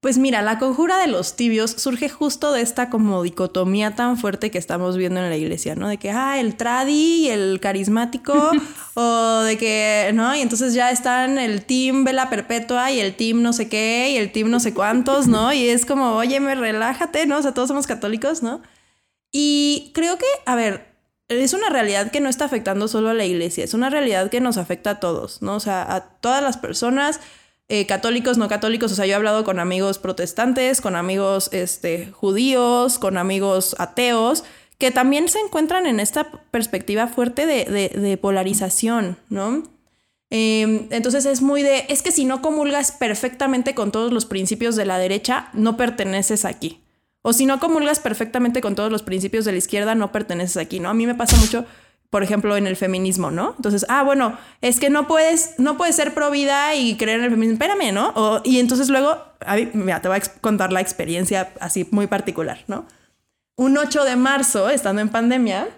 [0.00, 4.50] Pues mira, la conjura de los tibios surge justo de esta como dicotomía tan fuerte
[4.50, 5.88] que estamos viendo en la iglesia, ¿no?
[5.88, 8.32] De que, ah, el tradi y el carismático,
[8.94, 10.34] o de que, ¿no?
[10.34, 14.16] Y entonces ya están el team vela perpetua y el team no sé qué y
[14.16, 15.52] el team no sé cuántos, ¿no?
[15.52, 17.36] Y es como, oye, me relájate, ¿no?
[17.36, 18.62] O sea, todos somos católicos, ¿no?
[19.30, 20.89] Y creo que, a ver,
[21.30, 24.40] es una realidad que no está afectando solo a la iglesia, es una realidad que
[24.40, 25.54] nos afecta a todos, ¿no?
[25.54, 27.20] O sea, a todas las personas
[27.68, 32.10] eh, católicos, no católicos, o sea, yo he hablado con amigos protestantes, con amigos este,
[32.10, 34.42] judíos, con amigos ateos,
[34.78, 39.62] que también se encuentran en esta perspectiva fuerte de, polarización, ¿no?
[40.30, 44.74] Em, entonces es muy de, es que si no comulgas perfectamente con todos los principios
[44.74, 46.79] de la derecha, no perteneces aquí.
[47.22, 50.80] O si no comulgas perfectamente con todos los principios de la izquierda, no perteneces aquí,
[50.80, 50.88] ¿no?
[50.88, 51.66] A mí me pasa mucho
[52.10, 53.54] por ejemplo, en el feminismo, ¿no?
[53.56, 57.26] Entonces, ah, bueno, es que no puedes, no puedes ser pro vida y creer en
[57.26, 58.42] el feminismo, espérame, ¿no?
[58.44, 62.84] y entonces luego, a mira, te voy a contar la experiencia así muy particular, ¿no?
[63.54, 65.68] Un 8 de marzo, estando en pandemia,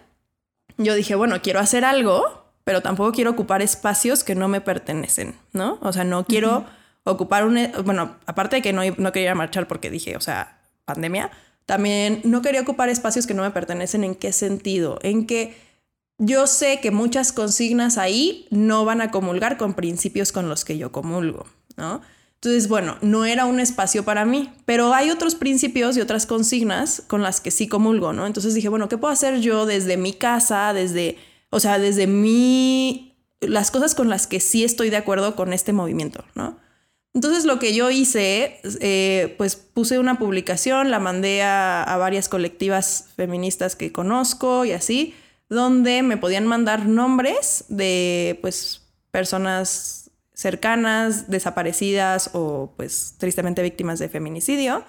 [0.78, 5.36] yo dije, bueno, quiero hacer algo, pero tampoco quiero ocupar espacios que no me pertenecen,
[5.52, 5.78] ¿no?
[5.82, 6.64] O sea, no quiero
[7.04, 11.30] ocupar un, bueno, aparte de que no, no quería marchar porque dije, o sea, pandemia,
[11.66, 14.04] también no quería ocupar espacios que no me pertenecen.
[14.04, 14.98] ¿En qué sentido?
[15.02, 15.54] En que
[16.18, 20.78] yo sé que muchas consignas ahí no van a comulgar con principios con los que
[20.78, 22.00] yo comulgo, ¿no?
[22.34, 27.02] Entonces, bueno, no era un espacio para mí, pero hay otros principios y otras consignas
[27.06, 28.26] con las que sí comulgo, ¿no?
[28.26, 31.18] Entonces dije, bueno, ¿qué puedo hacer yo desde mi casa, desde,
[31.50, 35.72] o sea, desde mi, las cosas con las que sí estoy de acuerdo con este
[35.72, 36.58] movimiento, ¿no?
[37.14, 42.28] Entonces lo que yo hice, eh, pues puse una publicación, la mandé a, a varias
[42.28, 45.14] colectivas feministas que conozco y así,
[45.50, 54.08] donde me podían mandar nombres de pues personas cercanas, desaparecidas o pues tristemente víctimas de
[54.08, 54.84] feminicidio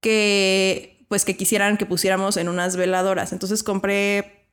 [0.00, 3.32] que pues que quisieran que pusiéramos en unas veladoras.
[3.32, 4.48] Entonces compré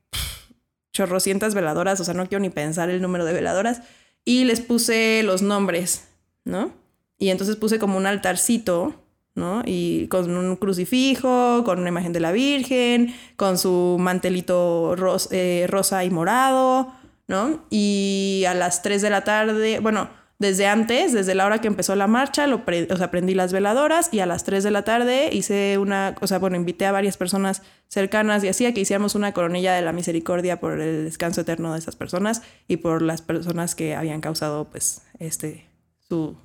[0.92, 3.82] chorrocientas veladoras, o sea, no quiero ni pensar el número de veladoras
[4.26, 6.08] y les puse los nombres,
[6.46, 6.83] ¿no?
[7.24, 8.96] Y entonces puse como un altarcito
[9.34, 9.64] ¿no?
[9.66, 14.94] Y con un crucifijo, con una imagen de la Virgen, con su mantelito
[15.32, 16.94] eh, rosa y morado,
[17.30, 17.66] ¿no?
[17.70, 21.96] Y a las 3 de la tarde, bueno, desde antes, desde la hora que empezó
[21.96, 25.30] la marcha, lo o sea, prendí las veladoras y a las 3 de la tarde
[25.32, 29.16] hice una, o sea, bueno, invité a varias personas cercanas y así a que hiciéramos
[29.16, 33.22] una coronilla de la misericordia por el descanso eterno de esas personas y por las
[33.22, 35.66] personas que habían causado, pues, este,
[36.10, 36.36] su,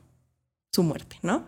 [0.72, 1.46] su muerte, ¿no?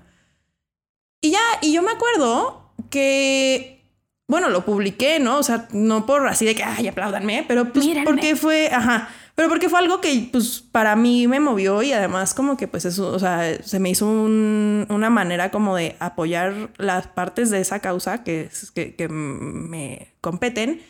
[1.21, 3.85] Y ya, y yo me acuerdo que,
[4.27, 5.39] bueno, lo publiqué, ¿no?
[5.39, 9.49] O sea, no por así de que, ay, apláudanme, pero pues porque fue, ajá, pero
[9.49, 13.09] porque fue algo que pues para mí me movió y además como que pues eso,
[13.09, 18.23] o sea, se me hizo una manera como de apoyar las partes de esa causa
[18.23, 20.83] que, que, que me competen.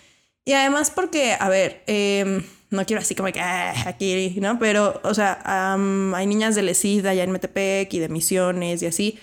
[0.44, 4.58] Y además porque, a ver, em, no quiero así como que ah, aquí, ¿no?
[4.58, 5.74] Pero, o sea,
[6.14, 9.18] hay niñas de Lecid allá en Metepec y de Misiones y así,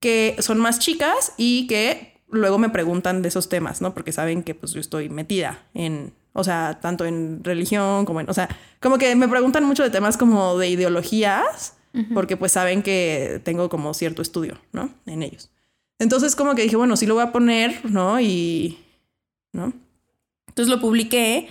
[0.00, 3.94] que son más chicas y que luego me preguntan de esos temas, ¿no?
[3.94, 8.30] Porque saben que pues yo estoy metida en, o sea, tanto en religión como en,
[8.30, 8.48] o sea,
[8.80, 11.74] como que me preguntan mucho de temas como de ideologías,
[12.12, 14.90] porque pues saben que tengo como cierto estudio, ¿no?
[15.06, 15.50] En ellos.
[15.98, 18.20] Entonces como que dije, bueno, sí lo voy a poner, ¿no?
[18.20, 18.78] Y,
[19.52, 19.72] ¿no?
[20.46, 21.48] Entonces lo publiqué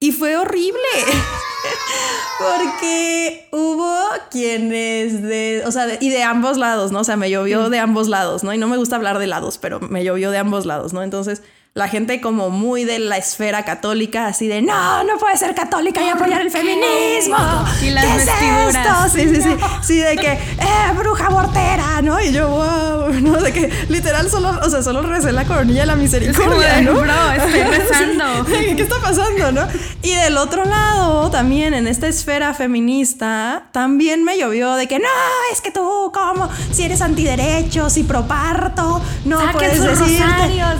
[0.00, 0.78] y fue horrible.
[2.38, 3.92] Porque hubo
[4.30, 7.00] quienes de, o sea, y de ambos lados, ¿no?
[7.00, 8.54] O sea, me llovió de ambos lados, ¿no?
[8.54, 11.02] Y no me gusta hablar de lados, pero me llovió de ambos lados, ¿no?
[11.02, 11.42] Entonces,
[11.78, 16.02] la gente como muy de la esfera católica, así de no, no puede ser católica
[16.02, 17.36] y apoyar el feminismo.
[17.80, 19.08] Y las ¿Qué Es esto?
[19.12, 19.56] Sí, sí, sí.
[19.82, 22.20] Sí, de que, eh, bruja abortera, ¿no?
[22.20, 23.40] Y yo, wow, ¿no?
[23.40, 26.94] De que literal solo, o sea, solo recé la coronilla de la misericordia, ¿no?
[26.94, 28.44] Bro, estoy rezando.
[28.46, 29.68] ¿Qué está pasando, no?
[30.02, 35.06] Y del otro lado, también en esta esfera feminista, también me llovió de que no,
[35.52, 36.48] es que tú, ¿cómo?
[36.72, 40.24] Si eres antiderechos y proparto, no puedes decir.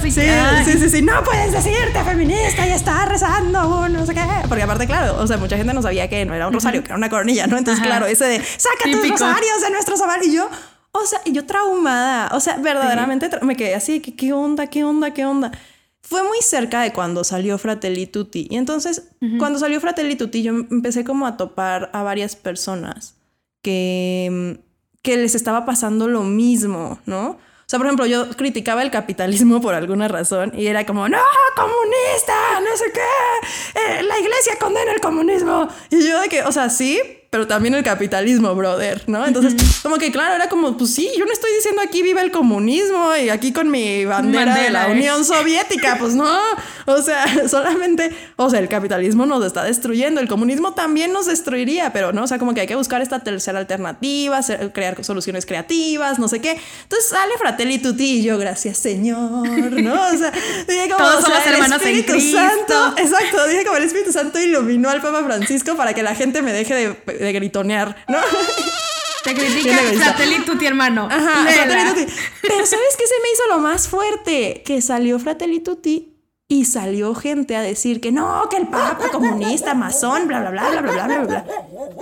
[0.03, 0.23] Sí,
[0.65, 4.25] sí, sí, sí, no puedes decirte feminista y estar rezando, no sé qué.
[4.49, 6.89] Porque aparte, claro, o sea, mucha gente no sabía que no era un rosario, que
[6.89, 7.59] era una coronilla, ¿no?
[7.59, 10.27] Entonces, claro, ese de saca tus rosarios de nuestros ovarios.
[10.27, 10.49] Y yo,
[10.93, 15.13] o sea, yo traumada, o sea, verdaderamente me quedé así, ¿qué, ¿qué onda, qué onda,
[15.13, 15.53] qué onda?
[16.01, 18.49] Fue muy cerca de cuando salió Fratelli Tutti.
[18.51, 23.17] Y entonces, cuando salió Fratelli Tutti, yo empecé como a topar a varias personas
[23.61, 24.59] que,
[25.03, 27.37] que les estaba pasando lo mismo, ¿no?
[27.69, 31.19] O sea, por ejemplo, yo criticaba el capitalismo por alguna razón y era como, no,
[31.55, 35.69] comunista, no sé qué, eh, la iglesia condena el comunismo.
[35.91, 36.99] Y yo de que, o sea, sí,
[37.31, 39.27] pero también el capitalismo, brother, ¿no?
[39.27, 42.31] Entonces, como que claro, era como, pues sí, yo no estoy diciendo aquí vive el
[42.31, 46.39] comunismo y aquí con mi bandera, de la Unión Soviética, pues no,
[46.87, 51.93] o sea, solamente, o sea, el capitalismo nos está destruyendo, el comunismo también nos destruiría,
[51.93, 54.41] pero no, o sea, como que hay que buscar esta tercera alternativa,
[54.73, 56.59] crear soluciones creativas, no sé qué.
[56.83, 59.93] Entonces sale Fratelli Tutti y yo, gracias Señor, ¿no?
[59.93, 60.33] O sea,
[60.67, 62.39] dije como, Todos somos hermanos en Cristo.
[62.39, 66.41] Santo, exacto, dije como el Espíritu Santo iluminó al Papa Francisco para que la gente
[66.41, 68.19] me deje de de gritonear, ¿no?
[69.25, 71.09] Te critica Fratelli Tutti, hermano.
[71.11, 72.13] Ajá, Fratelli Tutti.
[72.43, 74.63] Pero ¿sabes qué se me hizo lo más fuerte?
[74.65, 76.15] Que salió Fratelli Tutti
[76.49, 80.71] y salió gente a decir que no, que el papa comunista, masón, bla, bla, bla,
[80.71, 81.47] bla, bla, bla, bla, bla.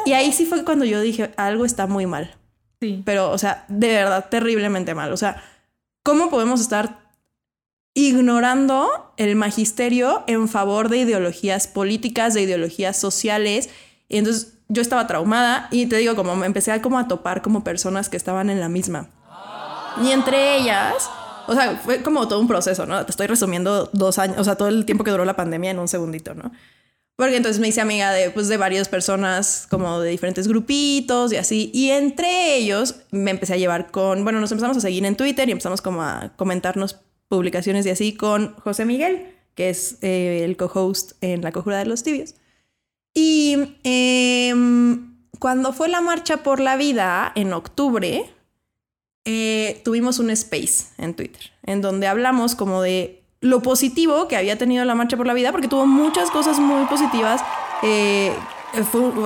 [0.04, 2.36] Y ahí sí fue cuando yo dije, algo está muy mal.
[2.80, 3.02] Sí.
[3.04, 5.12] Pero, o sea, de verdad, terriblemente mal.
[5.12, 5.42] O sea,
[6.04, 7.10] ¿cómo podemos estar
[7.92, 13.68] ignorando el magisterio en favor de ideologías políticas, de ideologías sociales?
[14.08, 17.42] Y entonces yo estaba traumada y te digo, como me empecé a, como a topar
[17.42, 19.08] como personas que estaban en la misma.
[20.02, 21.08] Y entre ellas,
[21.46, 23.04] o sea, fue como todo un proceso, ¿no?
[23.04, 25.78] Te estoy resumiendo dos años, o sea, todo el tiempo que duró la pandemia en
[25.78, 26.52] un segundito, ¿no?
[27.16, 31.36] Porque entonces me hice amiga de, pues, de varias personas, como de diferentes grupitos y
[31.36, 31.70] así.
[31.72, 35.48] Y entre ellos me empecé a llevar con, bueno, nos empezamos a seguir en Twitter
[35.48, 40.58] y empezamos como a comentarnos publicaciones y así con José Miguel, que es eh, el
[40.58, 42.34] co-host en La Cojura de los Tibios.
[43.18, 48.30] Y em, cuando fue la marcha por la vida en octubre,
[49.24, 54.58] eh, tuvimos un space en Twitter, en donde hablamos como de lo positivo que había
[54.58, 57.40] tenido la marcha por la vida, porque tuvo muchas cosas muy positivas.
[57.82, 58.34] Eh,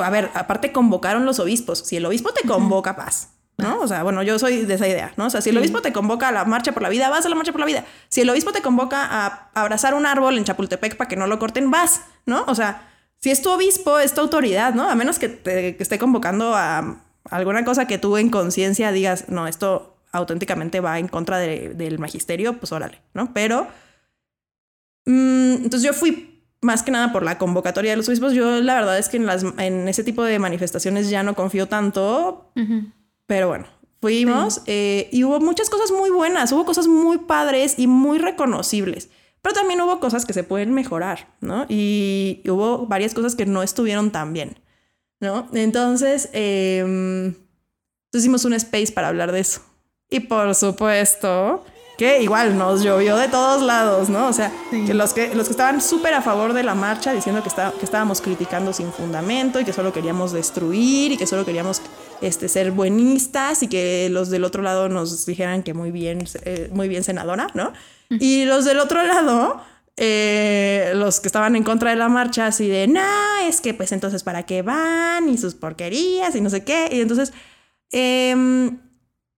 [0.04, 1.80] a ver, aparte convocaron los obispos.
[1.80, 3.30] Si el obispo te convoca, paz.
[3.56, 3.80] ¿no?
[3.80, 5.26] O sea, bueno, yo soy de esa idea, ¿no?
[5.26, 7.28] O sea, si el obispo te convoca a la marcha por la vida, vas a
[7.28, 7.84] la marcha por la vida.
[8.08, 11.40] Si el obispo te convoca a abrazar un árbol en Chapultepec para que no lo
[11.40, 12.44] corten, vas, ¿no?
[12.46, 12.89] O sea,
[13.20, 14.88] si es tu obispo, es tu autoridad, ¿no?
[14.88, 19.46] A menos que te esté convocando a alguna cosa que tú en conciencia digas, no,
[19.46, 23.32] esto auténticamente va en contra del magisterio, pues órale, ¿no?
[23.32, 23.68] Pero,
[25.06, 28.32] mm, entonces yo fui más que nada por la convocatoria de los obispos.
[28.32, 31.68] Yo la verdad es que en, las, en ese tipo de manifestaciones ya no confío
[31.68, 32.52] tanto,
[33.26, 33.66] pero bueno,
[34.00, 39.08] fuimos eh, y hubo muchas cosas muy buenas, hubo cosas muy padres y muy reconocibles.
[39.42, 41.66] Pero también hubo cosas que se pueden mejorar, ¿no?
[41.68, 44.58] Y hubo varias cosas que no estuvieron tan bien,
[45.18, 45.48] ¿no?
[45.54, 47.34] Entonces, eh,
[48.12, 49.62] hicimos un space para hablar de eso.
[50.10, 51.64] Y por supuesto
[52.00, 54.26] que igual nos llovió de todos lados, ¿no?
[54.26, 57.42] O sea, que, los que los que estaban súper a favor de la marcha diciendo
[57.42, 61.44] que, está, que estábamos criticando sin fundamento y que solo queríamos destruir y que solo
[61.44, 61.82] queríamos
[62.22, 66.70] este, ser buenistas y que los del otro lado nos dijeran que muy bien, eh,
[66.72, 67.74] muy bien senadora, ¿no?
[68.10, 69.62] Y los del otro lado
[70.02, 73.02] eh, los que estaban en contra de la marcha, así de, no,
[73.46, 76.88] es que pues entonces para qué van y sus porquerías y no sé qué.
[76.90, 77.34] Y entonces,
[77.92, 78.78] em,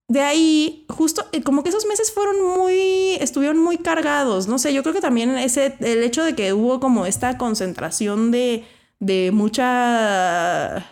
[0.06, 4.72] de ahí, justo eh, como que esos meses fueron muy, estuvieron muy cargados, no sé,
[4.72, 8.64] yo creo que también ese, el hecho de que hubo como esta concentración de,
[9.00, 10.87] de mucha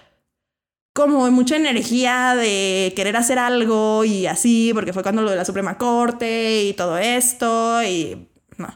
[1.01, 5.45] como mucha energía de querer hacer algo y así, porque fue cuando lo de la
[5.45, 8.69] Suprema Corte y todo esto y no.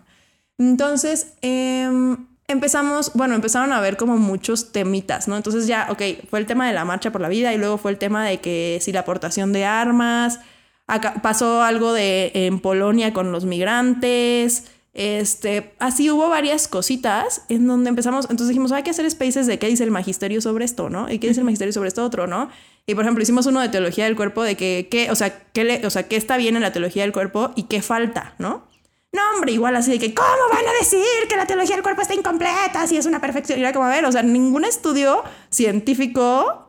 [0.59, 5.37] Entonces, em, empezamos, bueno, empezaron a ver como muchos temitas, ¿no?
[5.37, 7.91] Entonces ya, ok, fue el tema de la marcha por la vida y luego fue
[7.91, 10.41] el tema de que si la aportación de armas,
[10.87, 17.67] acá pasó algo de en Polonia con los migrantes, este, así hubo varias cositas en
[17.67, 20.89] donde empezamos, entonces dijimos, hay que hacer spaces de qué dice el magisterio sobre esto,
[20.89, 21.11] ¿no?
[21.11, 22.49] Y qué dice el magisterio sobre esto otro, ¿no?
[22.87, 25.65] Y por ejemplo, hicimos uno de teología del cuerpo de que, qué, o sea, qué
[25.65, 28.69] le, o sea, qué está bien en la teología del cuerpo y qué falta, ¿no?
[29.13, 32.03] No, hombre, igual así de que, ¿cómo van a decir que la teología del cuerpo
[32.03, 33.59] está incompleta si es una perfección?
[33.59, 36.64] Y era como, a ver, o sea, ningún estudio científico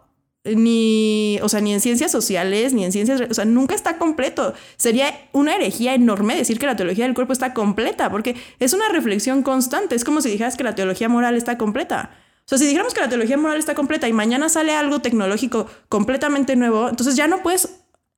[0.46, 4.54] ni, o sea, ni en ciencias sociales, ni en ciencias, o sea, nunca está completo.
[4.78, 8.90] Sería una herejía enorme decir que la teología del cuerpo está completa, porque es una
[8.90, 9.96] reflexión constante.
[9.96, 12.12] Es como si dijeras que la teología moral está completa.
[12.46, 15.68] O sea, si dijéramos que la teología moral está completa y mañana sale algo tecnológico
[15.90, 17.70] completamente nuevo, entonces ya no puedes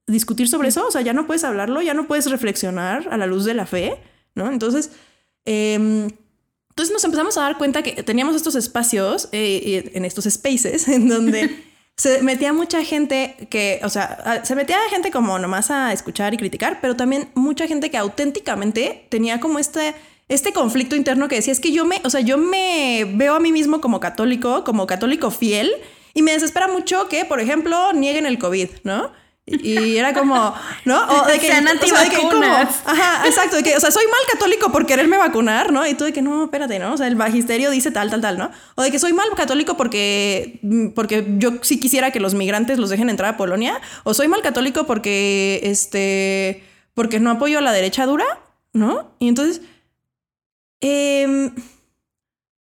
[0.06, 3.26] discutir sobre eso, o sea, ya no puedes hablarlo, ya no puedes reflexionar a la
[3.26, 3.98] luz de la fe,
[4.36, 4.52] ¿no?
[4.52, 4.92] Entonces,
[5.46, 6.10] em,
[6.70, 11.08] entonces nos empezamos a dar cuenta que teníamos estos espacios, eh, en estos spaces, en
[11.08, 11.64] donde
[11.98, 16.38] se metía mucha gente que, o sea, se metía gente como nomás a escuchar y
[16.38, 19.96] criticar, pero también mucha gente que auténticamente tenía como este,
[20.30, 23.40] este conflicto interno que decía, es que yo me, o sea, yo me veo a
[23.40, 25.72] mí mismo como católico, como católico fiel,
[26.14, 29.12] y me desespera mucho que, por ejemplo, nieguen el COVID, ¿no?
[29.50, 31.08] Y era como, ¿no?
[31.08, 32.82] O de que, Sean antivacunas.
[32.86, 35.88] ajá, exacto, de que, o sea, soy mal católico por quererme vacunar, ¿no?
[35.88, 36.94] Y tú de que, no, espérate, ¿no?
[36.94, 38.52] O sea, el magisterio dice tal, tal, tal, ¿no?
[38.76, 40.60] O de que soy mal católico porque,
[40.96, 43.80] porque yo sí quisiera que los migrantes los dejen entrar a Polonia.
[44.04, 48.26] O soy mal católico porque, este, porque no apoyo a la derecha dura,
[48.74, 49.12] ¿no?
[49.20, 49.62] Y entonces,
[50.82, 51.17] eh,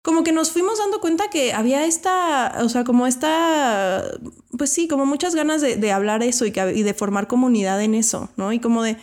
[0.07, 4.05] como que nos fuimos dando cuenta que había esta, o sea, como esta,
[4.57, 8.29] pues sí, como muchas ganas de, hablar eso y, y, de formar comunidad en eso,
[8.37, 8.53] ¿no?
[8.53, 8.95] Y como de,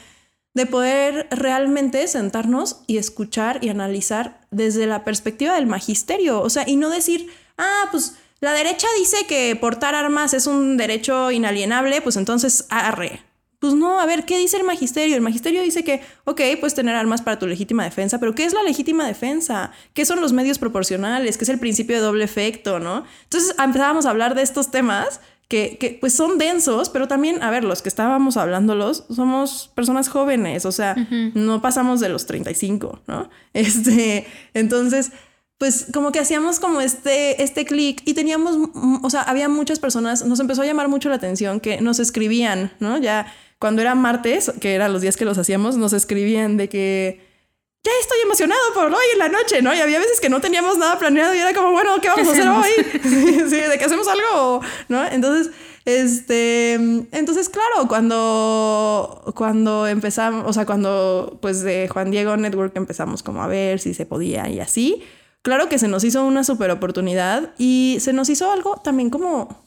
[0.54, 6.66] de poder realmente sentarnos y escuchar y analizar desde la perspectiva del magisterio, o sea,
[6.66, 12.00] y no decir, ah, pues la derecha dice que portar armas es un derecho inalienable,
[12.00, 13.20] pues entonces arre,
[13.64, 15.16] pues no, a ver, ¿qué dice el magisterio?
[15.16, 18.52] El magisterio dice que, ok, puedes tener armas para tu legítima defensa, pero ¿qué es
[18.52, 19.70] la legítima defensa?
[19.94, 21.38] ¿Qué son los medios proporcionales?
[21.38, 23.04] ¿Qué es el principio de doble efecto, no?
[23.22, 27.50] Entonces empezábamos a hablar de estos temas que, que, pues son densos, pero también, a
[27.50, 30.94] ver, los que estábamos hablándolos somos personas jóvenes, o sea,
[31.32, 33.30] no pasamos de los 35, ¿no?
[33.54, 35.10] Este, entonces,
[35.56, 38.58] pues como que hacíamos como este, este clic y teníamos,
[39.02, 42.72] o sea, había muchas personas, nos empezó a llamar mucho la atención que nos escribían,
[42.80, 42.98] ¿no?
[42.98, 43.32] Ya
[43.64, 47.18] cuando era martes, que eran los días que los hacíamos, nos escribían de que
[47.82, 49.74] ya estoy emocionado por hoy en la noche, ¿no?
[49.74, 52.32] Y había veces que no teníamos nada planeado y era como, bueno, ¿qué vamos a
[52.32, 52.70] hacer hoy?
[53.48, 55.06] sí, de que hacemos algo, ¿no?
[55.06, 55.50] Entonces,
[55.86, 63.22] este, entonces, claro, cuando, cuando empezamos, o sea, cuando pues de Juan Diego Network empezamos
[63.22, 65.02] como a ver si se podía y así,
[65.40, 69.64] claro que se nos hizo una super oportunidad y se nos hizo algo también como,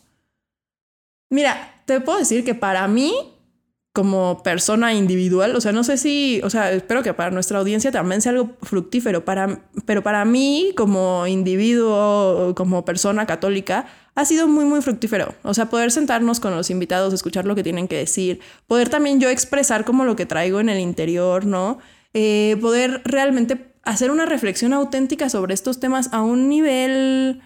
[1.32, 3.34] mira, te puedo decir que para mí
[3.98, 7.92] como persona individual, o sea, no sé si, o sea, espero que para nuestra audiencia
[7.92, 14.48] también sea algo fructífero, para, pero para mí como individuo, como persona católica, ha sido
[14.48, 15.34] muy, muy fructífero.
[15.42, 19.20] O sea, poder sentarnos con los invitados, escuchar lo que tienen que decir, poder también
[19.20, 21.80] yo expresar como lo que traigo en el interior, ¿no?
[22.14, 27.42] Eh, poder realmente hacer una reflexión auténtica sobre estos temas a un nivel...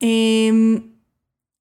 [0.00, 0.93] Eh,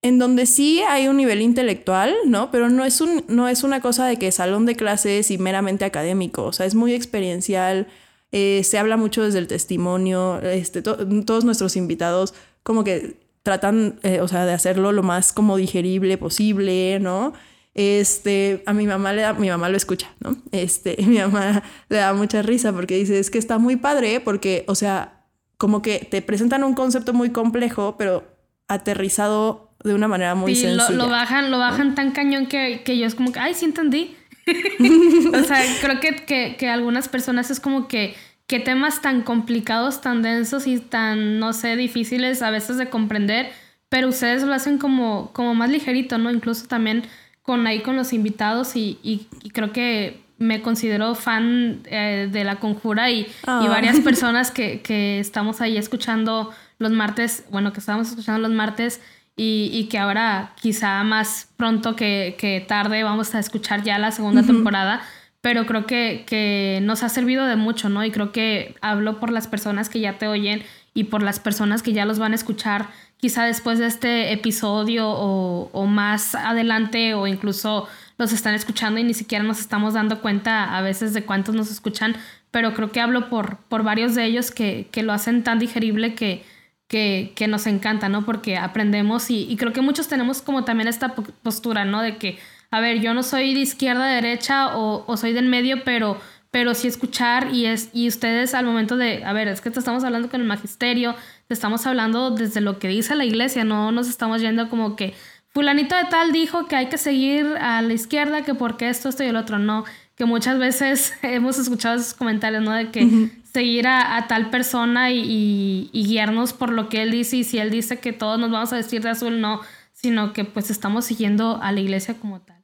[0.04, 2.52] en donde sí hay un nivel intelectual, ¿no?
[2.52, 5.86] Pero no es, un, no es una cosa de que salón de clases y meramente
[5.86, 7.88] académico, o sea, es muy experiencial,
[8.34, 14.20] eh, se habla mucho desde el testimonio, este, todos nuestros invitados como que tratan, eh,
[14.22, 17.34] o sea, de hacerlo lo más como digerible posible, ¿no?
[17.74, 20.36] Este, a mi mamá le da, mi mamá lo escucha, ¿no?
[20.52, 24.66] Este, mi mamá le da mucha risa porque dice, es que está muy padre porque,
[24.68, 25.24] o sea,
[25.58, 28.26] como que te presentan un concepto muy complejo, pero
[28.68, 32.98] aterrizado de una manera muy sí, Lo, lo, bajan, lo bajan tan cañón que, que,
[32.98, 34.16] yo es como que, ay, sí entendí.
[35.34, 38.16] o sea, creo que, que, que, algunas personas es como que,
[38.48, 43.52] que temas tan complicados, tan densos y tan, no sé, difíciles a veces de comprender,
[43.90, 46.32] pero ustedes lo hacen como, como más ligerito, ¿no?
[46.32, 47.04] Incluso también
[47.42, 52.44] con ahí con los invitados y, y, y creo que me considero fan eh, de
[52.44, 57.80] la conjura y, y varias personas que, que, estamos ahí escuchando los martes, bueno, que
[57.80, 59.02] estamos escuchando los martes
[59.36, 64.12] y, y que ahora quizá más pronto que, que, tarde vamos a escuchar ya la
[64.12, 65.02] segunda temporada,
[65.42, 68.04] pero creo que, que nos ha servido de mucho, ¿no?
[68.06, 70.64] Y creo que hablo por las personas que ya te oyen
[70.94, 75.10] y por las personas que ya los van a escuchar quizá después de este episodio
[75.10, 80.22] o, o más adelante o incluso los están escuchando y ni siquiera nos estamos dando
[80.22, 82.16] cuenta a veces de cuántos nos escuchan,
[82.52, 86.16] pero creo que hablo por, por varios de ellos que, que lo hacen tan digerible
[86.16, 86.44] que,
[86.88, 88.26] que, que, nos encanta, ¿no?
[88.26, 92.02] Porque aprendemos y, creo que muchos tenemos como también esta postura, ¿no?
[92.02, 92.38] De que,
[92.72, 96.20] a ver, yo no soy de izquierda, de derecha o, o soy del medio, pero
[96.54, 99.80] pero sí escuchar y es y ustedes al momento de, a ver, es que te
[99.80, 101.16] estamos hablando con el magisterio,
[101.48, 105.16] te estamos hablando desde lo que dice la iglesia, no nos estamos yendo como que
[105.48, 109.24] fulanito de tal dijo que hay que seguir a la izquierda, que porque esto, esto
[109.24, 109.84] y el otro, no,
[110.16, 112.72] que muchas veces hemos escuchado esos comentarios, ¿no?
[112.72, 117.44] De que seguir a, tal persona y, y, guiarnos por lo que él dice y
[117.44, 119.62] si él dice que todos nos vamos a vestir de azul, no,
[119.94, 122.64] sino que pues estamos siguiendo a la iglesia como tal.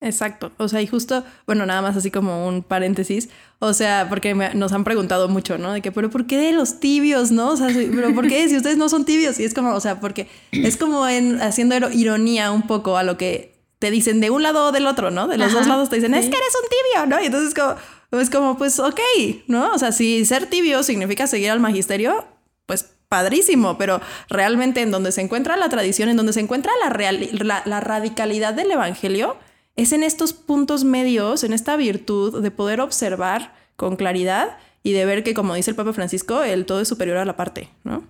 [0.00, 4.32] Exacto, o sea, y justo, bueno, nada más así como un paréntesis, o sea, porque
[4.32, 5.72] nos han preguntado mucho, ¿no?
[5.72, 7.50] De que, pero ¿por qué de los tibios, no?
[7.50, 9.40] O sea, pero ¿por qué si ustedes no son tibios?
[9.40, 13.18] Y es como, o sea, porque es como en haciendo ironía un poco a lo
[13.18, 15.26] que te dicen de un lado o del otro, ¿no?
[15.26, 17.20] De los dos lados te dicen, es que eres un tibio, ¿no?
[17.20, 17.74] Y entonces como,
[18.12, 19.00] es como, pues, ok,
[19.46, 19.72] ¿no?
[19.72, 22.24] O sea, si ser tibio significa seguir al magisterio,
[22.66, 26.90] pues padrísimo, pero realmente en donde se encuentra la tradición, en donde se encuentra la,
[26.90, 29.36] real, la radicalidad del evangelio,
[29.78, 35.04] es en estos puntos medios, en esta virtud de poder observar con claridad y de
[35.06, 38.02] ver que, como dice el Papa Francisco, el todo es superior a la parte, ¿no?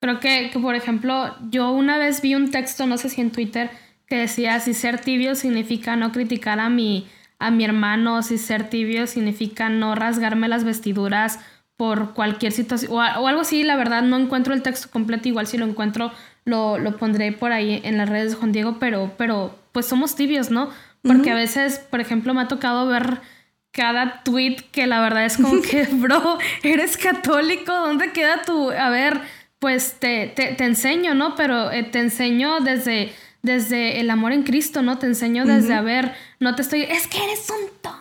[0.00, 3.32] Creo que, que, por ejemplo, yo una vez vi un texto, no sé si en
[3.32, 3.70] Twitter,
[4.06, 7.06] que decía, si ser tibio significa no criticar a mi,
[7.40, 11.40] a mi hermano, si ser tibio significa no rasgarme las vestiduras
[11.76, 15.46] por cualquier situación, o, o, algo así, la verdad no encuentro el texto completo, igual
[15.46, 16.12] si lo encuentro
[16.44, 20.14] lo, lo pondré por ahí en las redes de Juan Diego, pero, pero pues somos
[20.14, 20.70] tibios, ¿no?
[21.02, 23.20] Porque a veces, por ejemplo, me ha tocado ver
[23.72, 28.90] cada tweet que la verdad es como que, bro, eres católico, ¿dónde queda tu, a
[28.90, 29.20] ver,
[29.58, 31.34] pues te, te, enseño, ¿no?
[31.36, 33.12] Pero eh, te enseño desde,
[33.42, 34.98] desde el amor en Cristo, ¿no?
[34.98, 38.00] Te enseño desde, a ver, no te estoy, es que eres un tonto.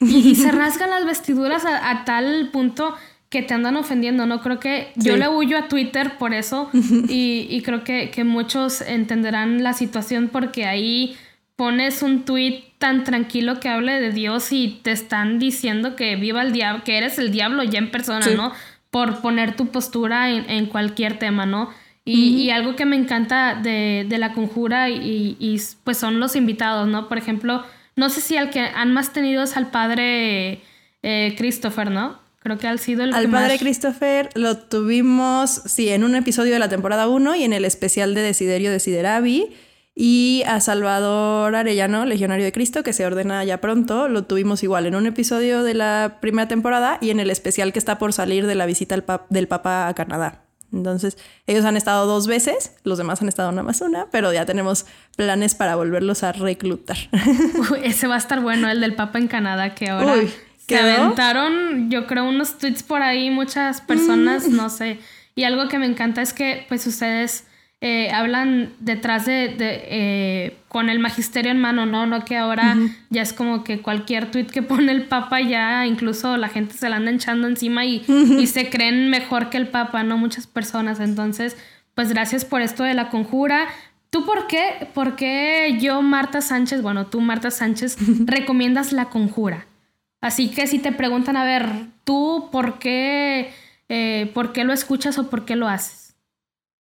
[0.00, 2.96] Y, se rasgan las vestiduras a, a tal punto
[3.28, 4.40] que te andan ofendiendo, ¿no?
[4.40, 6.70] Creo que yo le huyo a Twitter por eso
[7.08, 11.16] y, creo que, muchos entenderán la situación porque ahí
[11.56, 16.42] pones un tweet tan tranquilo que hable de Dios y te están diciendo que viva
[16.42, 18.52] el diablo, que eres el diablo ya en persona, ¿no?
[18.90, 21.70] Por poner tu postura en, cualquier tema, ¿no?
[22.08, 27.08] Y, algo que me encanta de, la conjura y, pues son los invitados, ¿no?
[27.08, 27.64] Por ejemplo,
[27.96, 30.62] no sé si al que han más tenido es al padre
[31.02, 32.18] eh, Christopher, ¿no?
[32.38, 36.60] Creo que ha sido el Al padre Christopher lo tuvimos, sí, en un episodio de
[36.60, 39.48] la temporada 1 y en el especial de Desiderio Desideravi.
[39.96, 44.86] Y a Salvador Arellano, Legionario de Cristo, que se ordena ya pronto, lo tuvimos igual
[44.86, 48.46] en un episodio de la primera temporada y en el especial que está por salir
[48.46, 48.94] de la visita
[49.30, 50.45] del Papa a Canadá.
[50.72, 54.46] Entonces, ellos han estado dos veces, los demás han estado nada más una, pero ya
[54.46, 54.86] tenemos
[55.16, 56.96] planes para volverlos a reclutar.
[57.82, 60.16] ese va a estar bueno, el del Papa en Canadá, que ahora
[60.66, 64.56] se aventaron, yo creo, unos tweets por ahí, muchas personas, mm.
[64.56, 64.98] no sé.
[65.34, 67.44] Y algo que me encanta es que, pues, ustedes
[67.82, 72.06] eh, hablan detrás de, eh, con el magisterio en mano, ¿no?
[72.06, 72.76] No que ahora
[73.10, 76.88] ya es como que cualquier tweet que pone el Papa ya, incluso la gente se
[76.88, 78.02] la anda echando encima y,
[78.38, 80.16] y se creen mejor que el Papa, ¿no?
[80.16, 81.00] Muchas personas.
[81.00, 81.56] Entonces,
[81.94, 83.66] pues gracias por esto de la conjura.
[84.10, 89.66] ¿Tú por qué, por qué yo, Marta Sánchez, bueno, tú, Marta Sánchez, recomiendas la conjura?
[90.20, 91.68] Así que si te preguntan, a ver,
[92.04, 93.52] ¿tú por qué,
[93.88, 96.05] eh, por qué lo escuchas o por qué lo haces?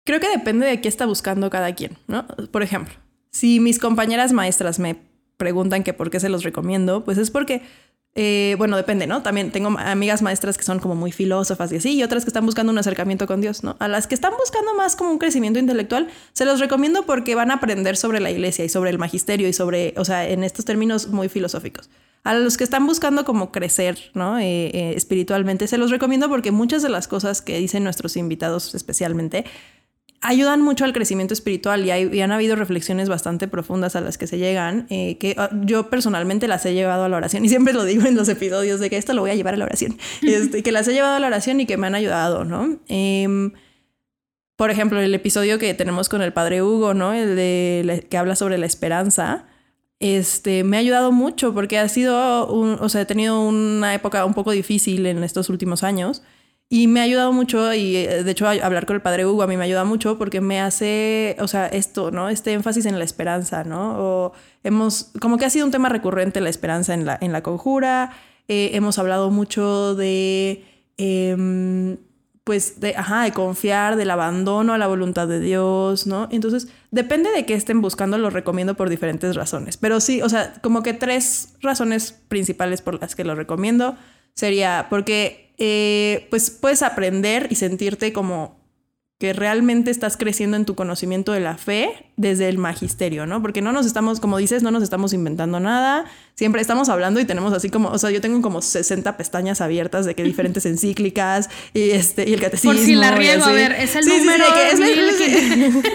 [0.05, 2.27] Creo que depende de qué está buscando cada quien, ¿no?
[2.51, 2.95] Por ejemplo,
[3.31, 4.97] si mis compañeras maestras me
[5.37, 7.63] preguntan que por qué se los recomiendo, pues es porque,
[8.15, 9.23] eh, bueno, depende, ¿no?
[9.23, 12.45] También tengo amigas maestras que son como muy filósofas y así, y otras que están
[12.45, 13.77] buscando un acercamiento con Dios, ¿no?
[13.79, 17.51] A las que están buscando más como un crecimiento intelectual, se los recomiendo porque van
[17.51, 20.65] a aprender sobre la iglesia y sobre el magisterio y sobre, o sea, en estos
[20.65, 21.91] términos muy filosóficos
[22.23, 24.39] a los que están buscando como crecer, ¿no?
[24.39, 28.75] Eh, eh, espiritualmente, se los recomiendo porque muchas de las cosas que dicen nuestros invitados
[28.75, 29.47] especialmente
[30.21, 34.27] ayudan mucho al crecimiento espiritual y, hay, han habido reflexiones bastante profundas a las que
[34.27, 37.73] se llegan, eh, que ah, yo personalmente las he llevado a la oración y siempre
[37.73, 39.97] lo digo en los episodios de que esto lo voy a llevar a la oración,
[40.23, 42.79] este, que las he llevado a la oración y que me han ayudado, ¿no?
[42.89, 43.53] Em,
[44.57, 47.15] por ejemplo, el episodio que tenemos con el padre Hugo, ¿no?
[47.15, 49.47] El de que habla sobre la esperanza
[50.01, 54.25] este, me ha ayudado mucho porque ha sido, un, o sea, he tenido una época
[54.25, 56.23] un poco difícil en estos últimos años
[56.73, 59.49] y me ha ayudado mucho y eh, de hecho hablar con el padre Hugo a
[59.49, 62.29] mí me ayuda mucho porque me hace, o sea, esto, ¿no?
[62.29, 63.99] Este énfasis en la esperanza, ¿no?
[63.99, 67.43] O hemos, como que ha sido un tema recurrente la esperanza en la, en la
[67.43, 68.13] conjura,
[68.49, 70.65] eh, hemos hablado mucho de...
[70.97, 71.99] Em,
[72.45, 76.27] pues de, ajá, de confiar, del abandono a la voluntad de Dios, ¿no?
[76.33, 79.77] Entonces, depende de qué estén buscando, lo recomiendo por diferentes razones.
[79.77, 83.97] Pero sí, o sea, como que tres razones principales por las que lo recomiendo
[84.35, 88.59] sería porque, eh, pues, puedes aprender y sentirte como
[89.21, 93.43] que realmente estás creciendo en tu conocimiento de la fe desde el magisterio, ¿no?
[93.43, 97.27] Porque no nos estamos, como dices, no nos estamos inventando nada, siempre estamos hablando y
[97.27, 101.51] tenemos así como, o sea, yo tengo como 60 pestañas abiertas de que diferentes encíclicas
[101.75, 102.73] y este y el catecismo.
[102.73, 104.47] Por si la riego, a ver, es el número.
[104.75, 104.85] Sí,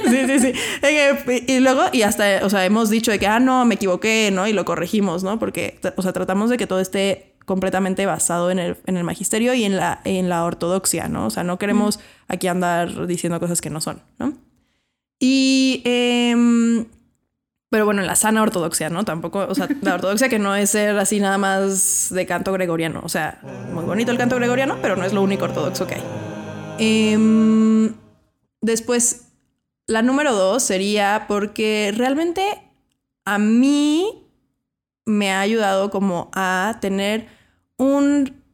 [0.07, 0.53] sí, sí,
[1.25, 4.29] sí, Y luego, y hasta, o sea, hemos dicho de que, ah, no, me equivoqué,
[4.31, 4.47] ¿no?
[4.47, 5.39] Y lo corregimos, ¿no?
[5.39, 9.53] Porque, o sea, tratamos de que todo esté completamente basado en el, en el magisterio
[9.53, 11.27] y en la, en la ortodoxia, ¿no?
[11.27, 14.33] O sea, no queremos aquí andar diciendo cosas que no son, ¿no?
[15.19, 15.81] Y...
[15.85, 16.85] Em,
[17.69, 19.03] pero bueno, en la sana ortodoxia, ¿no?
[19.03, 23.01] Tampoco, o sea, la ortodoxia que no es ser así nada más de canto gregoriano.
[23.03, 23.41] O sea,
[23.73, 26.03] muy bonito el canto gregoriano, pero no es lo único ortodoxo que hay.
[26.77, 27.93] Em,
[28.61, 29.27] después,
[29.87, 32.43] la número dos sería porque realmente
[33.25, 34.25] a mí
[35.05, 37.27] me ha ayudado como a tener
[37.77, 38.45] un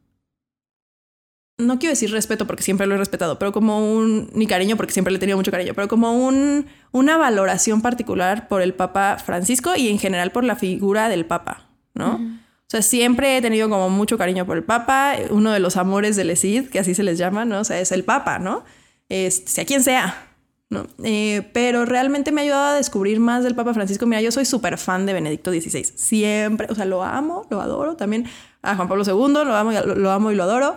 [1.62, 4.94] no quiero decir respeto porque siempre lo he respetado, pero como un, ni cariño porque
[4.94, 9.18] siempre le he tenido mucho cariño, pero como un, una valoración particular por el Papa
[9.24, 12.16] Francisco y en general por la figura del Papa, ¿no?
[12.16, 16.16] O sea, siempre he tenido como mucho cariño por el Papa, uno de los amores
[16.16, 17.60] del ESID, que así se les llama, ¿no?
[17.60, 18.64] O sea, es el Papa, ¿no?
[19.10, 20.30] Este, sea quien sea,
[20.70, 20.88] ¿no?
[21.04, 24.06] Eh, pero realmente me ha ayudado a descubrir más del Papa Francisco.
[24.06, 27.98] Mira, yo soy súper fan de Benedicto XVI, siempre, o sea, lo amo, lo adoro
[27.98, 28.26] también
[28.62, 30.76] a Juan Pablo II, lo amo, lo, amo y lo adoro.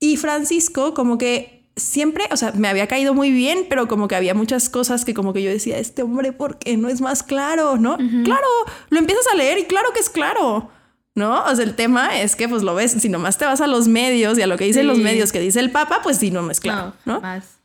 [0.00, 4.16] Y Francisco como que siempre, o sea, me había caído muy bien, pero como que
[4.16, 7.22] había muchas cosas que como que yo decía, este hombre, ¿por qué no es más
[7.22, 7.76] claro?
[7.76, 7.96] ¿No?
[8.24, 8.46] Claro,
[8.90, 10.70] lo empiezas a leer y claro que es claro.
[11.16, 11.44] ¿No?
[11.44, 13.86] O sea, el tema es que pues lo ves, si nomás te vas a los
[13.86, 16.50] medios y a lo que dicen los medios que dice el Papa, pues sí, no,
[16.50, 17.22] es claro, ¿no?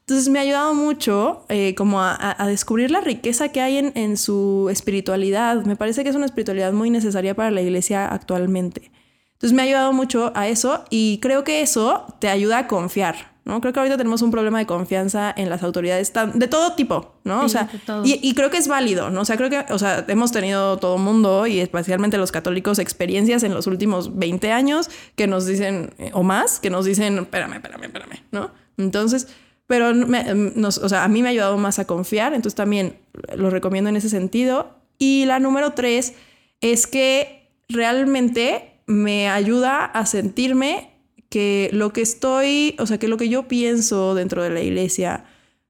[0.10, 4.18] Entonces me ha ayudado mucho eh, como a, descubrir la riqueza que hay en, en
[4.18, 5.64] su espiritualidad.
[5.66, 8.92] Me parece que es una espiritualidad muy necesaria para la iglesia actualmente.
[9.40, 13.32] Entonces me ha ayudado mucho a eso y creo que eso te ayuda a confiar,
[13.46, 13.62] ¿no?
[13.62, 17.46] Creo que ahorita tenemos un problema de confianza en las autoridades de todo tipo, ¿no?
[17.46, 17.70] o sea,
[18.04, 19.22] y, creo que es válido, ¿no?
[19.22, 23.44] O sea, creo que, o sea, hemos tenido todo mundo y especialmente los católicos experiencias
[23.44, 27.54] en los últimos 20 años que nos dicen, eh, o más, que nos dicen, espérame,
[27.54, 28.52] espérame, espérame, ¿no?
[28.76, 29.30] Entonces,
[29.68, 32.98] pero nos, o sea, a mí me ha ayudado más a confiar, entonces también
[33.38, 34.76] lo recomiendo en ese sentido.
[34.98, 36.16] Y la número tres
[36.60, 40.90] es que realmente me ayuda a sentirme
[41.30, 45.26] que lo que estoy, o sea, que lo que yo pienso dentro de la iglesia,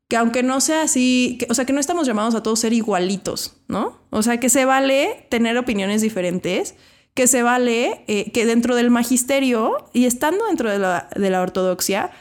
[0.07, 3.57] que aunque no sea así, o sea, que no estamos llamados a todos ser igualitos,
[3.67, 3.99] ¿no?
[4.09, 6.75] O sea, que se vale tener opiniones diferentes,
[7.13, 11.41] que se vale eh, que dentro del magisterio y estando dentro de la, de la
[11.41, 12.11] ortodoxia,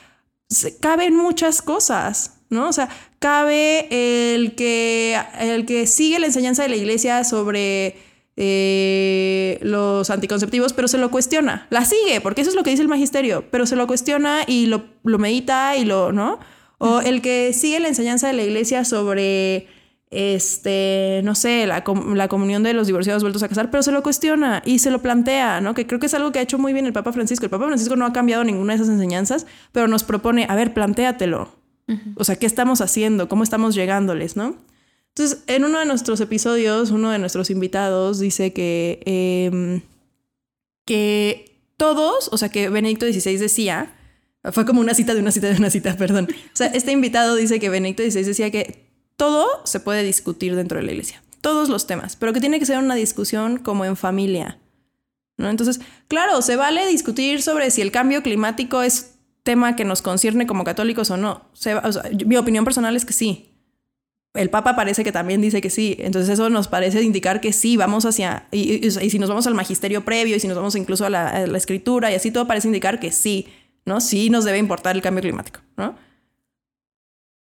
[0.48, 2.68] se, caben muchas cosas, ¿no?
[2.68, 2.88] O sea,
[3.20, 8.07] cabe el que, el que sigue la enseñanza de la iglesia sobre
[8.40, 11.66] eh, los anticonceptivos, pero se lo cuestiona.
[11.70, 14.66] La sigue, porque eso es lo que dice el magisterio, pero se lo cuestiona y
[14.66, 16.38] lo, medita y lo, ¿no?
[16.78, 19.66] O el que sigue la enseñanza de la iglesia sobre,
[20.12, 21.82] este, no sé, la,
[22.14, 25.02] la, comunión de los divorciados vueltos a casar, pero se lo cuestiona y se lo
[25.02, 25.74] plantea, ¿no?
[25.74, 27.44] Que creo que es algo que ha hecho muy bien el Papa Francisco.
[27.44, 30.72] El Papa Francisco no ha cambiado ninguna de esas enseñanzas, pero nos propone, a ver,
[30.74, 31.48] plantéatelo.
[32.14, 33.28] O sea, ¿qué estamos haciendo?
[33.28, 34.54] ¿Cómo estamos llegándoles, no?
[35.18, 39.80] Entonces, en uno de nuestros episodios, uno de nuestros invitados dice que, em,
[40.84, 43.96] que todos, o sea, que Benedicto XVI decía,
[44.52, 46.28] fue como una cita de una cita de una cita, perdón.
[46.30, 50.78] O sea, este invitado dice que Benedicto XVI decía que todo se puede discutir dentro
[50.78, 53.96] de la iglesia, todos los temas, pero que tiene que ser una discusión como en
[53.96, 54.60] familia.
[55.36, 55.50] ¿no?
[55.50, 60.46] Entonces, claro, se vale discutir sobre si el cambio climático es tema que nos concierne
[60.46, 61.50] como católicos o no.
[62.24, 63.57] mi opinión personal es que sí
[64.38, 65.96] el Papa parece que también dice que sí.
[65.98, 68.46] Entonces eso nos parece indicar que sí, vamos hacia...
[68.52, 72.10] Y, si nos vamos al magisterio previo y si nos vamos incluso a la, escritura
[72.10, 73.48] y así todo parece indicar que sí,
[73.84, 74.00] ¿no?
[74.00, 75.96] Sí nos debe importar el cambio climático, ¿no?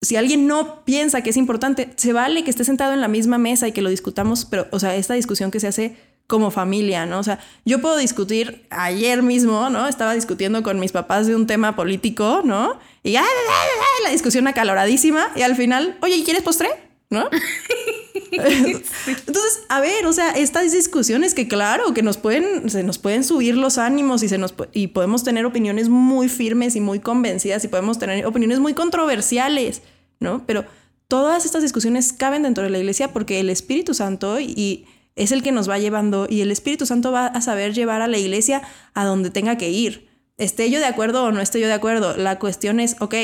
[0.02, 3.38] Si alguien no piensa que es importante, se vale que esté sentado en la misma
[3.38, 5.96] mesa y que lo discutamos, pero, o sea, esta discusión que se hace
[6.32, 7.20] como familia, ¿no?
[7.20, 9.86] O sea, yo puedo discutir ayer mismo, ¿no?
[9.86, 12.80] Estaba discutiendo con mis papás de un tema político, ¿no?
[13.04, 16.70] Y la discusión acaloradísima y al final, oye, ¿y quieres postre?
[17.10, 17.30] ¿No?
[18.32, 23.26] Entonces, a ver, o sea, estas discusiones que claro, que nos pueden, se nos pueden
[23.26, 27.66] subir los ánimos y, se nos, y podemos tener opiniones muy firmes y muy convencidas
[27.66, 29.82] y podemos tener opiniones muy controversiales,
[30.22, 30.46] ¿no?
[30.46, 30.64] Pero
[31.10, 34.86] todas estas discusiones caben dentro de la iglesia porque el Espíritu Santo y
[35.16, 38.08] es el que nos va llevando y el Espíritu Santo va a saber llevar a
[38.08, 38.62] la iglesia
[38.94, 40.10] a donde tenga que ir.
[40.38, 43.16] Esté yo de acuerdo o no esté yo de acuerdo, la cuestión es, ok,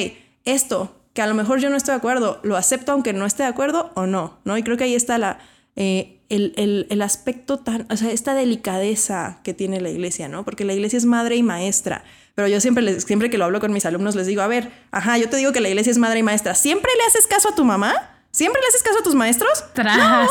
[0.45, 3.43] esto que a lo mejor yo no estoy de acuerdo, lo acepto aunque no esté
[3.43, 4.55] de acuerdo o no, ¿no?
[4.55, 5.39] Y creo que ahí está la,
[5.75, 10.43] eh, el, aspecto tan, o sea, esta delicadeza que tiene la iglesia, ¿no?
[10.43, 12.03] Porque la iglesia es madre y maestra.
[12.35, 14.71] Pero yo siempre, les, siempre que lo hablo con mis alumnos les digo, a ver,
[14.91, 16.53] ajá, yo te digo que la iglesia es madre y maestra.
[16.55, 18.16] ¿Siempre le haces caso a tu mamá?
[18.31, 19.63] ¿Siempre le haces caso a tus maestros?
[19.73, 20.29] Tras.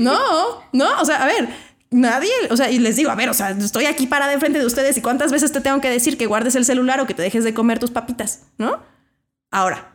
[0.00, 1.48] No, no, o sea, a ver,
[1.90, 4.58] nadie, o sea, y les digo, a ver, o sea, estoy aquí para de frente
[4.58, 7.14] de ustedes y cuántas veces te tengo que decir que guardes el celular o que
[7.14, 8.82] te dejes de comer tus papitas, ¿no?
[9.50, 9.92] Ahora,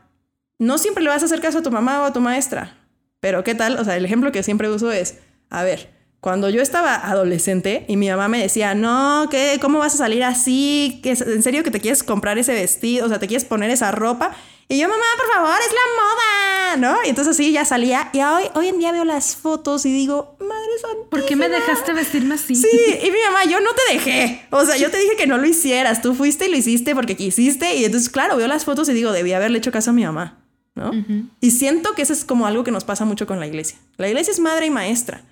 [0.59, 2.77] no siempre le vas a hacer caso a tu mamá o a tu maestra.
[3.19, 3.79] Pero ¿qué tal?
[3.79, 5.19] O sea, el ejemplo que siempre uso es,
[5.49, 9.59] a ver, cuando yo estaba adolescente y mi mamá me decía, no, ¿qué?
[9.61, 11.01] ¿Cómo vas a salir así?
[11.03, 13.05] ¿En serio que te quieres comprar ese vestido?
[13.05, 14.31] O sea, ¿te quieres poner esa ropa?
[14.69, 17.05] Y yo, mamá, por favor, es la moda, ¿no?
[17.05, 18.09] Y entonces sí, ya salía.
[18.13, 21.09] Y hoy, hoy en día veo las fotos y digo, madre santa.
[21.09, 22.55] ¿Por qué me dejaste vestirme así?
[22.55, 22.69] Sí,
[23.03, 24.47] y mi mamá, yo no te dejé.
[24.51, 26.01] O sea, yo te dije que no lo hicieras.
[26.01, 27.75] Tú fuiste y lo hiciste porque quisiste.
[27.75, 30.39] Y entonces, claro, veo las fotos y digo, debí haberle hecho caso a mi mamá.
[30.75, 30.91] ¿no?
[31.39, 33.77] Y siento que eso es como algo que nos pasa mucho con la iglesia.
[33.97, 35.23] La iglesia es madre y maestra.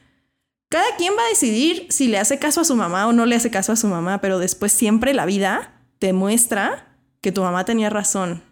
[0.69, 3.36] Cada quien va a decidir si le hace caso a su mamá o no le
[3.36, 7.65] hace caso a su mamá, pero después siempre la vida te muestra que tu mamá
[7.65, 8.43] tenía razón.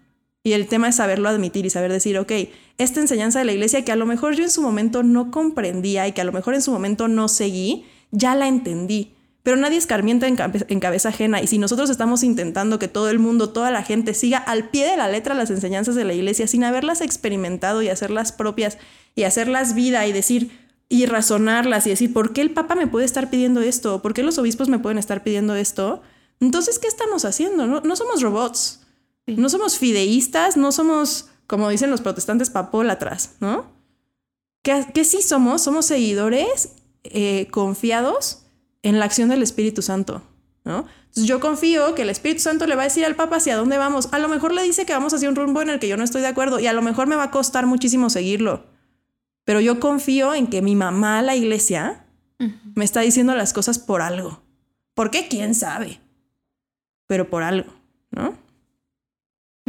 [0.43, 2.31] Y el tema es saberlo admitir y saber decir, ok,
[2.77, 6.07] esta enseñanza de la iglesia que a lo mejor yo en su momento no comprendía
[6.07, 9.15] y que a lo mejor en su momento no seguí, ya la entendí.
[9.43, 10.37] Pero nadie escarmienta en,
[10.67, 14.13] en, cabeza ajena y si nosotros estamos intentando que todo el mundo, toda la gente
[14.13, 17.89] siga al pie de la letra las enseñanzas de la iglesia sin haberlas experimentado y
[17.89, 18.77] hacerlas propias
[19.15, 20.51] y hacerlas vida y decir
[20.89, 24.01] y razonarlas y decir, ¿por qué el Papa me puede estar pidiendo esto?
[24.01, 26.01] ¿Por qué los obispos me pueden estar pidiendo esto?
[26.39, 27.67] Entonces, ¿qué estamos haciendo?
[27.67, 28.81] No, no somos robots,
[29.37, 33.65] no somos fideístas, no somos, como dicen los protestantes, papólatras, ¿no?
[34.61, 35.61] ¿Qué, qué sí somos?
[35.61, 36.73] Somos seguidores
[37.03, 38.45] eh, confiados
[38.83, 40.21] en la acción del Espíritu Santo,
[40.65, 40.85] ¿no?
[41.09, 43.77] Entonces yo confío que el Espíritu Santo le va a decir al Papa hacia dónde
[43.77, 44.09] vamos.
[44.11, 46.03] A lo mejor le dice que vamos hacia un rumbo en el que yo no
[46.03, 48.65] estoy de acuerdo y a lo mejor me va a costar muchísimo seguirlo.
[49.43, 52.05] Pero yo confío en que mi mamá, la iglesia,
[52.75, 54.43] me está diciendo las cosas por algo.
[54.93, 55.27] ¿Por qué?
[55.27, 55.99] ¿Quién sabe?
[57.07, 57.73] Pero por algo,
[58.11, 58.37] ¿no?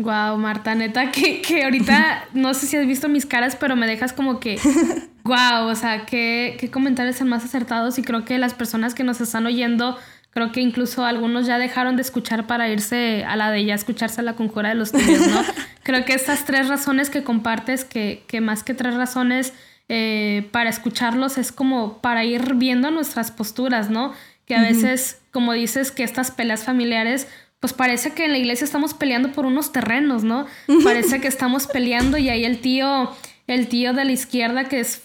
[0.00, 3.86] Wow, Marta, neta, que, que ahorita no sé si has visto mis caras, pero me
[3.86, 4.58] dejas como que,
[5.24, 9.04] wow, o sea, qué, qué comentarios son más acertados y creo que las personas que
[9.04, 9.98] nos están oyendo,
[10.30, 14.22] creo que incluso algunos ya dejaron de escuchar para irse a la de ya escucharse
[14.22, 15.42] a la conjura de los tíos, ¿no?
[15.82, 19.52] creo que estas tres razones que compartes, que, que más que tres razones
[19.88, 24.14] eh, para escucharlos, es como para ir viendo nuestras posturas, ¿no?
[24.46, 27.28] Que a veces, como dices, que estas peleas familiares
[27.60, 30.46] pues parece que en la iglesia estamos peleando por unos terrenos, ¿no?
[30.82, 33.10] Parece que estamos peleando y ahí el tío,
[33.46, 35.02] el tío de la izquierda que es,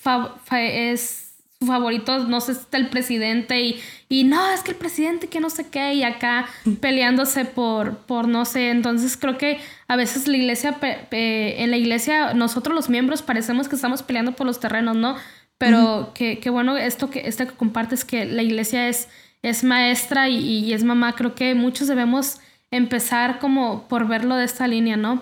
[0.51, 5.27] es su favorito, no sé, está el presidente y, y no, es que el presidente
[5.27, 6.47] que no sé qué y acá
[6.79, 10.77] peleándose por, por no sé, entonces creo que a veces la iglesia,
[11.11, 15.17] en la iglesia nosotros los miembros parecemos que estamos peleando por los terrenos, ¿no?
[15.57, 19.07] Pero que, bueno esto que, esto que compartes que la iglesia es
[19.45, 22.39] es maestra y, es mamá, creo que muchos debemos
[22.71, 25.21] empezar como por verlo de esta línea, ¿no?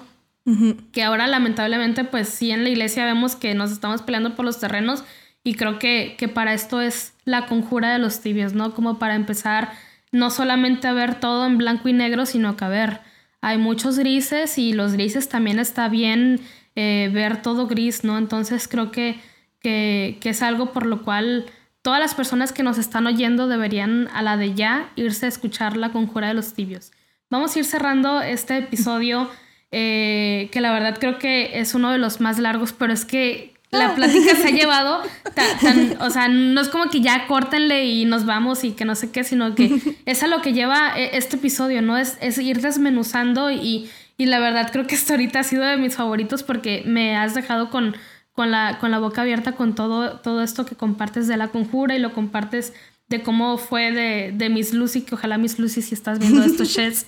[0.93, 4.61] Que ahora lamentablemente pues sí en la iglesia vemos que nos estamos peleando por los
[4.61, 5.03] terrenos
[5.43, 8.73] y creo que, que para esto es la conjura de los tibios, ¿no?
[8.73, 9.73] Como para empezar
[10.13, 13.01] no solamente a ver todo en blanco y negro, sino que a ver,
[13.41, 16.39] hay muchos grises y los grises también está bien
[16.77, 18.17] eh, ver todo gris, ¿no?
[18.17, 19.19] Entonces creo que,
[19.59, 21.45] que, que es algo por lo cual
[21.83, 25.77] todas las personas que nos están oyendo deberían a la de ya irse a escuchar
[25.77, 26.91] la conjura de los tibios.
[27.29, 29.29] Vamos a ir cerrando este episodio
[29.71, 33.53] eh, que la verdad creo que es uno de los más largos, pero es que
[33.69, 35.01] la plática se ha llevado
[35.35, 38.95] tan, o sea, no es como que ya córtenle y nos vamos y que no
[38.95, 41.97] sé qué, sino que es a lo que lleva eh, este episodio, ¿no?
[41.97, 45.75] Es, es ir desmenuzando y, y la verdad creo que hasta ahorita ha sido de
[45.77, 47.95] mis favoritos porque me has dejado con
[48.33, 51.95] con la, con la boca abierta con todo, todo esto que compartes de la conjura
[51.95, 52.73] y lo compartes
[53.07, 56.65] de cómo fue de, de Miss Lucy, que ojalá Miss Lucy si estás viendo esto,
[56.65, 57.05] Chess.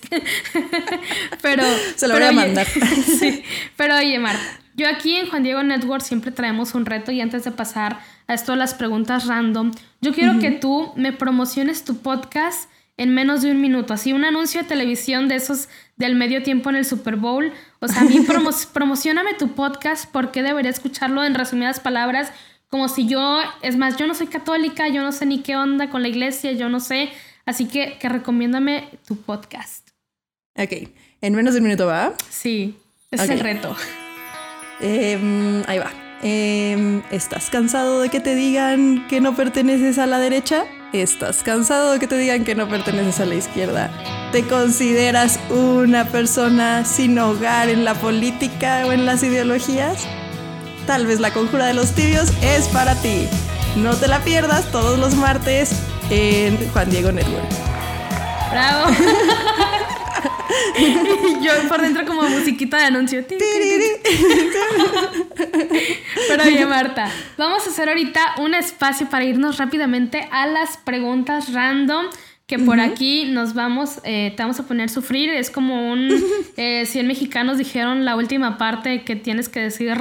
[1.42, 1.64] pero...
[1.96, 2.66] Se lo voy a mandar.
[3.18, 3.42] sí,
[3.76, 7.44] pero oye, Marta, yo aquí en Juan Diego Network siempre traemos un reto y antes
[7.44, 7.98] de pasar
[8.28, 13.42] a esto las preguntas random, yo quiero que tú me promociones tu podcast en menos
[13.42, 16.84] de un minuto, así un anuncio de televisión de esos del medio tiempo en el
[16.84, 17.52] Super Bowl.
[17.80, 18.26] O sea, a mí
[18.72, 22.32] promocioname tu podcast, ¿por qué debería escucharlo en resumidas palabras?
[22.68, 25.88] como si yo, es más, yo no soy católica, yo no sé ni qué onda
[25.90, 27.10] con la iglesia, yo no sé,
[27.44, 29.88] así que, que recomiéndame tu podcast.
[30.56, 30.88] Ok,
[31.20, 32.14] en menos de un minuto va.
[32.30, 32.74] Sí,
[33.10, 33.76] es el reto.
[34.80, 35.92] Em, ahí va.
[36.22, 40.64] Em, ¿Estás cansado de que te digan que no perteneces a la derecha?
[40.92, 43.90] ¿Estás cansado de que te digan que no perteneces a la izquierda?
[44.30, 50.06] ¿Te consideras una persona sin hogar en la política o en las ideologías?
[50.86, 53.28] Tal vez la conjura de los tibios es para ti.
[53.76, 55.72] No te la pierdas todos los martes
[56.08, 57.48] en Juan Diego Network.
[58.50, 58.86] Bravo.
[61.42, 63.24] yo por dentro como musiquita de anuncio.
[66.28, 71.52] Pero oye, Marta, vamos a hacer ahorita un espacio para irnos rápidamente a las preguntas
[71.52, 72.06] random.
[72.46, 75.30] Que por aquí nos vamos, eh, te vamos a poner sufrir.
[75.30, 76.08] Es como un
[76.56, 79.98] eh, 100 mexicanos dijeron la última parte que tienes que decir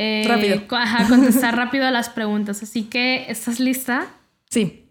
[0.00, 0.62] eh, Rápido.
[0.70, 2.62] Ajá, contestar rápido a las preguntas.
[2.62, 4.06] Así que, ¿estás lista?
[4.48, 4.84] Sí.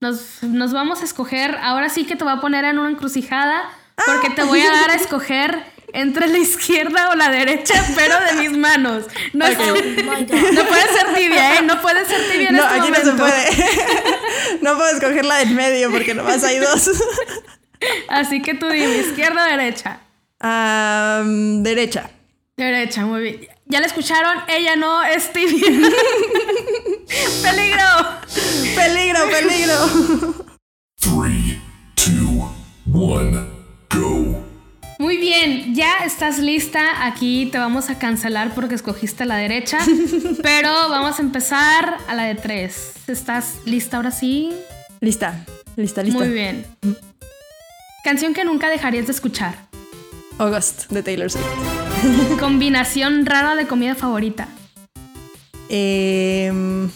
[0.00, 1.58] Nos, nos vamos a escoger.
[1.60, 3.62] Ahora sí que te voy a poner en una encrucijada.
[4.06, 8.32] Porque te voy a dar a escoger entre la izquierda o la derecha, pero de
[8.48, 9.04] mis manos.
[9.32, 9.52] No, Ok.
[9.58, 11.62] no puede ser tibia, ¿eh?
[11.62, 13.24] No puede ser tibia en No, este aquí no se momento.
[13.24, 13.68] puede.
[14.62, 16.90] no puedo escoger la del medio porque nomás hay dos.
[18.08, 20.00] Así que tú dime, izquierda o derecha.
[20.40, 22.10] Am, derecha.
[22.56, 23.48] Derecha, muy bien.
[23.66, 25.70] Ya la escucharon, ella no es tibia.
[27.42, 27.84] ¡Peligro!
[28.74, 30.44] Peligro, peligro.
[31.00, 31.60] Three,
[31.94, 32.48] two,
[32.92, 33.53] one, go.
[35.04, 37.04] Muy bien, ya estás lista.
[37.04, 39.76] Aquí te vamos a cancelar porque escogiste la derecha.
[40.42, 42.94] Pero vamos a empezar a la de tres.
[43.06, 44.54] ¿Estás lista ahora sí?
[45.02, 45.44] Lista,
[45.76, 46.18] lista, lista.
[46.18, 46.64] Muy bien.
[48.02, 49.66] Canción que nunca dejarías de escuchar.
[50.38, 51.44] August de Taylor Swift.
[52.40, 54.48] Combinación rara de comida favorita.
[55.68, 56.88] Em,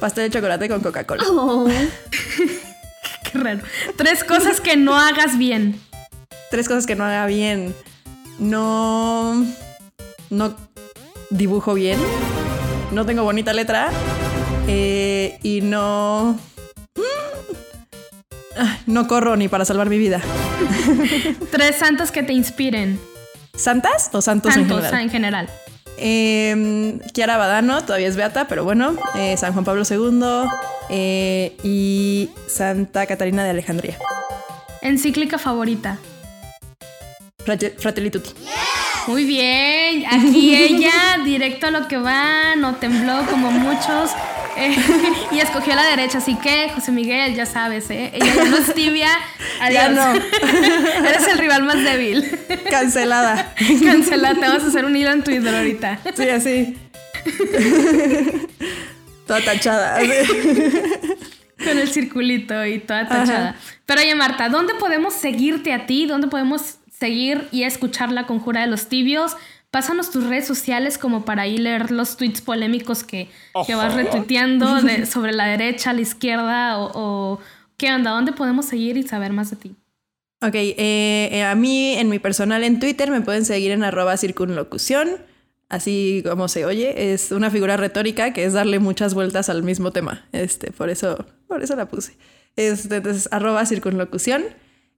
[0.00, 1.22] pastel de chocolate con Coca-Cola.
[3.30, 3.60] Qué raro.
[3.98, 5.78] Tres cosas que no hagas bien.
[6.52, 7.74] Tres cosas que no haga bien.
[8.38, 9.44] No.
[10.30, 10.54] No
[11.30, 11.98] dibujo bien.
[12.90, 13.88] No tengo bonita letra.
[14.68, 16.38] eh, y no.
[18.56, 20.20] Ah, No corro ni para salvar mi vida.
[21.50, 23.00] Tres santos que te inspiren.
[23.56, 25.02] ¿Santas o santos en Santos general?
[25.02, 25.48] en general.
[25.96, 28.94] Eh, Kiara Badano, todavía es beata, pero bueno.
[29.14, 30.48] eh, San Juan Pablo II
[30.90, 33.96] eh, y Santa Catarina de Alejandría.
[34.82, 35.98] Encíclica favorita.
[37.44, 38.30] Frate- Fratelli Tutti.
[39.08, 44.12] Muy bien, aquí ella, directo a lo que va, no tembló como muchos.
[44.56, 44.76] eh,
[45.32, 48.12] y escogió la derecha, así que José Miguel, ya sabes, ¿eh?
[48.14, 49.08] ella ya no es tibia.
[49.72, 49.94] Ya adiós.
[49.94, 50.14] no.
[51.08, 52.36] Eres el rival más débil.
[52.68, 53.54] Cancelada.
[53.84, 56.00] Cancelate, vamos a hacer un hilo en Twitter ahorita.
[56.16, 56.76] Sí, así.
[59.26, 59.96] Toda tachada.
[59.96, 60.08] así.
[61.58, 63.56] Con el circulito y toda tachada.
[63.86, 66.06] Pero oye, Marta, ¿dónde podemos seguirte a ti?
[66.06, 69.36] ¿Dónde podemos seguir y escuchar la conjura de los tibios?
[69.70, 73.28] Pásanos tus redes sociales como para ahí leer los tweets polémicos que,
[73.66, 77.40] que vas retuiteando de- sobre la derecha, la izquierda o, o
[77.78, 79.70] qué onda, ¿dónde podemos seguir y saber más de ti?
[80.44, 80.76] Ok, eh,
[81.32, 85.08] eh, a mí en mi personal en Twitter me pueden seguir en arroba circunlocución,
[85.68, 89.90] así como se oye, es una figura retórica que es darle muchas vueltas al mismo
[89.92, 92.12] tema, este, por eso, por eso la puse.
[92.56, 94.42] Este, entonces, arroba circunlocución.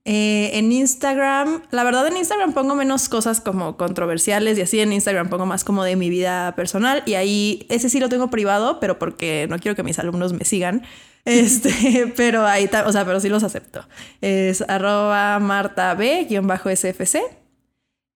[0.07, 4.93] Eh, en Instagram, la verdad en Instagram pongo menos cosas como controversiales y así en
[4.93, 8.79] Instagram pongo más como de mi vida personal y ahí ese sí lo tengo privado,
[8.79, 10.83] pero porque no quiero que mis alumnos me sigan.
[11.25, 13.83] Este, pero ahí, o sea, pero sí los acepto.
[14.21, 17.19] Es arroba martab-sfc.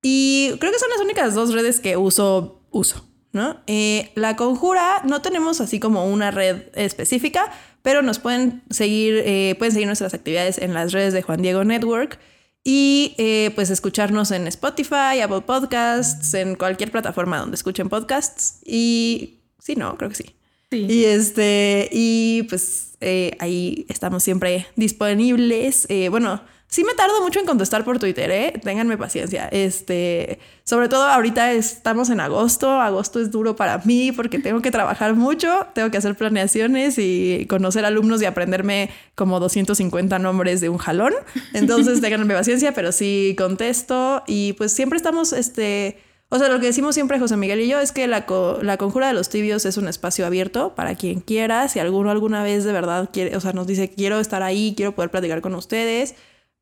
[0.03, 3.61] Y creo que son las únicas dos redes que uso, uso, ¿no?
[3.65, 7.51] Eh, la conjura, no tenemos así como una red específica,
[7.81, 11.63] pero nos pueden seguir, eh, pueden seguir nuestras actividades en las redes de Juan Diego
[11.63, 12.19] Network
[12.63, 18.59] y eh, pues escucharnos en Spotify, Apple Podcasts, en cualquier plataforma donde escuchen podcasts.
[18.65, 20.35] Y sí, no, creo que sí.
[20.69, 20.85] Sí.
[20.87, 25.87] Y este, y pues eh, ahí estamos siempre disponibles.
[25.89, 28.53] Eh, bueno, sí me tardo mucho en contestar por Twitter, ¿eh?
[28.63, 29.47] Ténganme paciencia.
[29.51, 32.69] Este, sobre todo ahorita estamos en agosto.
[32.79, 37.47] Agosto es duro para mí porque tengo que trabajar mucho, tengo que hacer planeaciones y
[37.49, 41.13] conocer alumnos y aprenderme como 250 nombres de un jalón.
[41.53, 45.97] Entonces, ténganme paciencia, pero sí contesto y pues siempre estamos, este...
[46.31, 48.77] O sea, lo que decimos siempre José Miguel y yo es que la, co- la
[48.77, 51.67] conjura de los tibios es un espacio abierto para quien quiera.
[51.69, 54.93] Si alguno alguna vez de verdad quiere, o sea, nos dice quiero estar ahí, quiero
[54.93, 56.13] poder platicar con ustedes,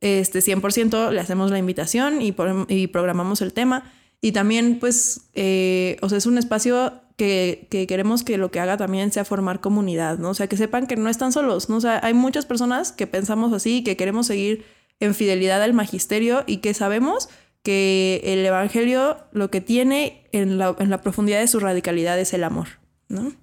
[0.01, 2.35] este 100% le hacemos la invitación y,
[2.67, 3.91] y programamos el tema.
[4.21, 8.59] Y también, pues, eh, o sea, es un espacio que, que, queremos que lo que
[8.59, 10.29] haga también sea formar comunidad, ¿no?
[10.29, 11.77] O sea, que sepan que no están solos, ¿no?
[11.77, 14.65] O sea, hay muchas personas que pensamos así, que queremos seguir
[14.99, 17.29] en fidelidad al magisterio y que sabemos
[17.63, 22.33] que el Evangelio lo que tiene en la, en la profundidad de su radicalidad es
[22.33, 22.67] el amor,
[23.09, 23.33] ¿no?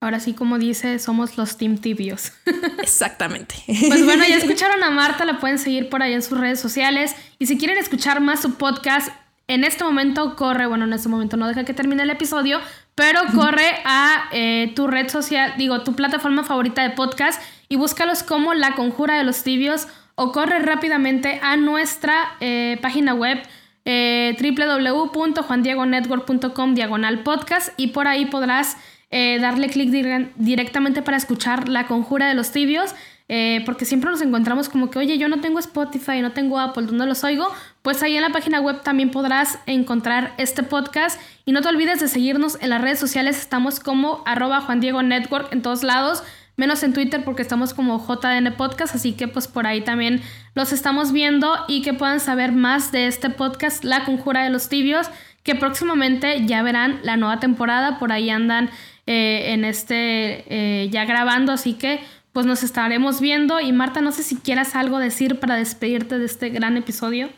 [0.00, 2.32] Ahora sí, como dice, somos los Team Tibios.
[2.78, 3.56] Exactamente.
[3.66, 7.14] Pues bueno, ya escucharon a Marta, la pueden seguir por ahí en sus redes sociales.
[7.38, 9.10] Y si quieren escuchar más su podcast,
[9.46, 12.60] en este momento corre, bueno, en este momento no deja que termine el episodio,
[12.94, 18.22] pero corre a eh, tu red social, digo, tu plataforma favorita de podcast y búscalos
[18.22, 23.42] como La Conjura de los Tibios o corre rápidamente a nuestra eh, página web
[23.84, 28.76] eh, www.juandiegonetwork.com diagonal podcast y por ahí podrás
[29.10, 29.90] eh, darle clic
[30.36, 32.94] directamente para escuchar La Conjura de los Tibios,
[33.28, 36.86] eh, porque siempre nos encontramos como que, oye, yo no tengo Spotify, no tengo Apple,
[36.86, 37.46] ¿dónde los oigo?
[37.82, 42.00] Pues ahí en la página web también podrás encontrar este podcast y no te olvides
[42.00, 46.24] de seguirnos en las redes sociales, estamos como arroba Juan Diego Network en todos lados
[46.60, 50.20] menos en Twitter porque estamos como JN Podcast, así que pues por ahí también
[50.54, 54.68] los estamos viendo y que puedan saber más de este podcast, La Conjura de los
[54.68, 55.08] Tibios,
[55.42, 58.68] que próximamente ya verán la nueva temporada, por ahí andan
[59.06, 62.00] eh, en este eh, ya grabando, así que
[62.32, 63.60] pues nos estaremos viendo.
[63.60, 67.30] Y Marta, no sé si quieras algo decir para despedirte de este gran episodio.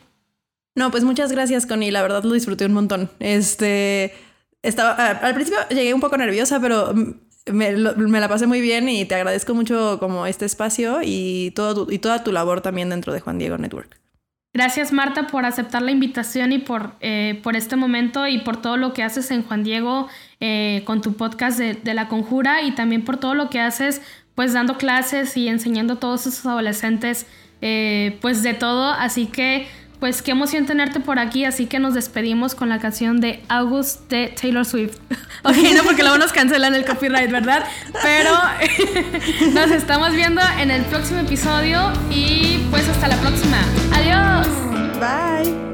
[0.75, 1.91] No, pues muchas gracias, Connie.
[1.91, 3.11] La verdad lo disfruté un montón.
[3.19, 4.15] Este
[4.63, 6.95] estaba al principio llegué un poco nerviosa, pero
[7.51, 11.99] me, la pasé muy bien y te agradezco mucho como este espacio y todo y
[11.99, 14.02] toda tu labor también dentro de Juan Diego Network.
[14.55, 18.77] Gracias Marta por aceptar la invitación y por, eh, por este momento y por todo
[18.77, 20.09] lo que haces en Juan Diego
[20.41, 24.03] eh, con tu podcast de, de, La Conjura y también por todo lo que haces
[24.35, 27.27] pues dando clases y enseñando a todos esos adolescentes
[27.65, 28.91] eh, pues de todo.
[28.91, 29.69] Así que
[30.03, 34.11] pues qué emoción tenerte por aquí, así que nos despedimos con la canción de August
[34.11, 34.97] de Taylor Swift.
[35.45, 37.63] ok, no porque luego nos cancelan el copyright, ¿verdad?
[38.03, 38.33] Pero
[39.55, 43.59] nos estamos viendo en el próximo episodio y pues hasta la próxima.
[43.93, 44.49] Adiós.
[44.99, 45.72] Bye.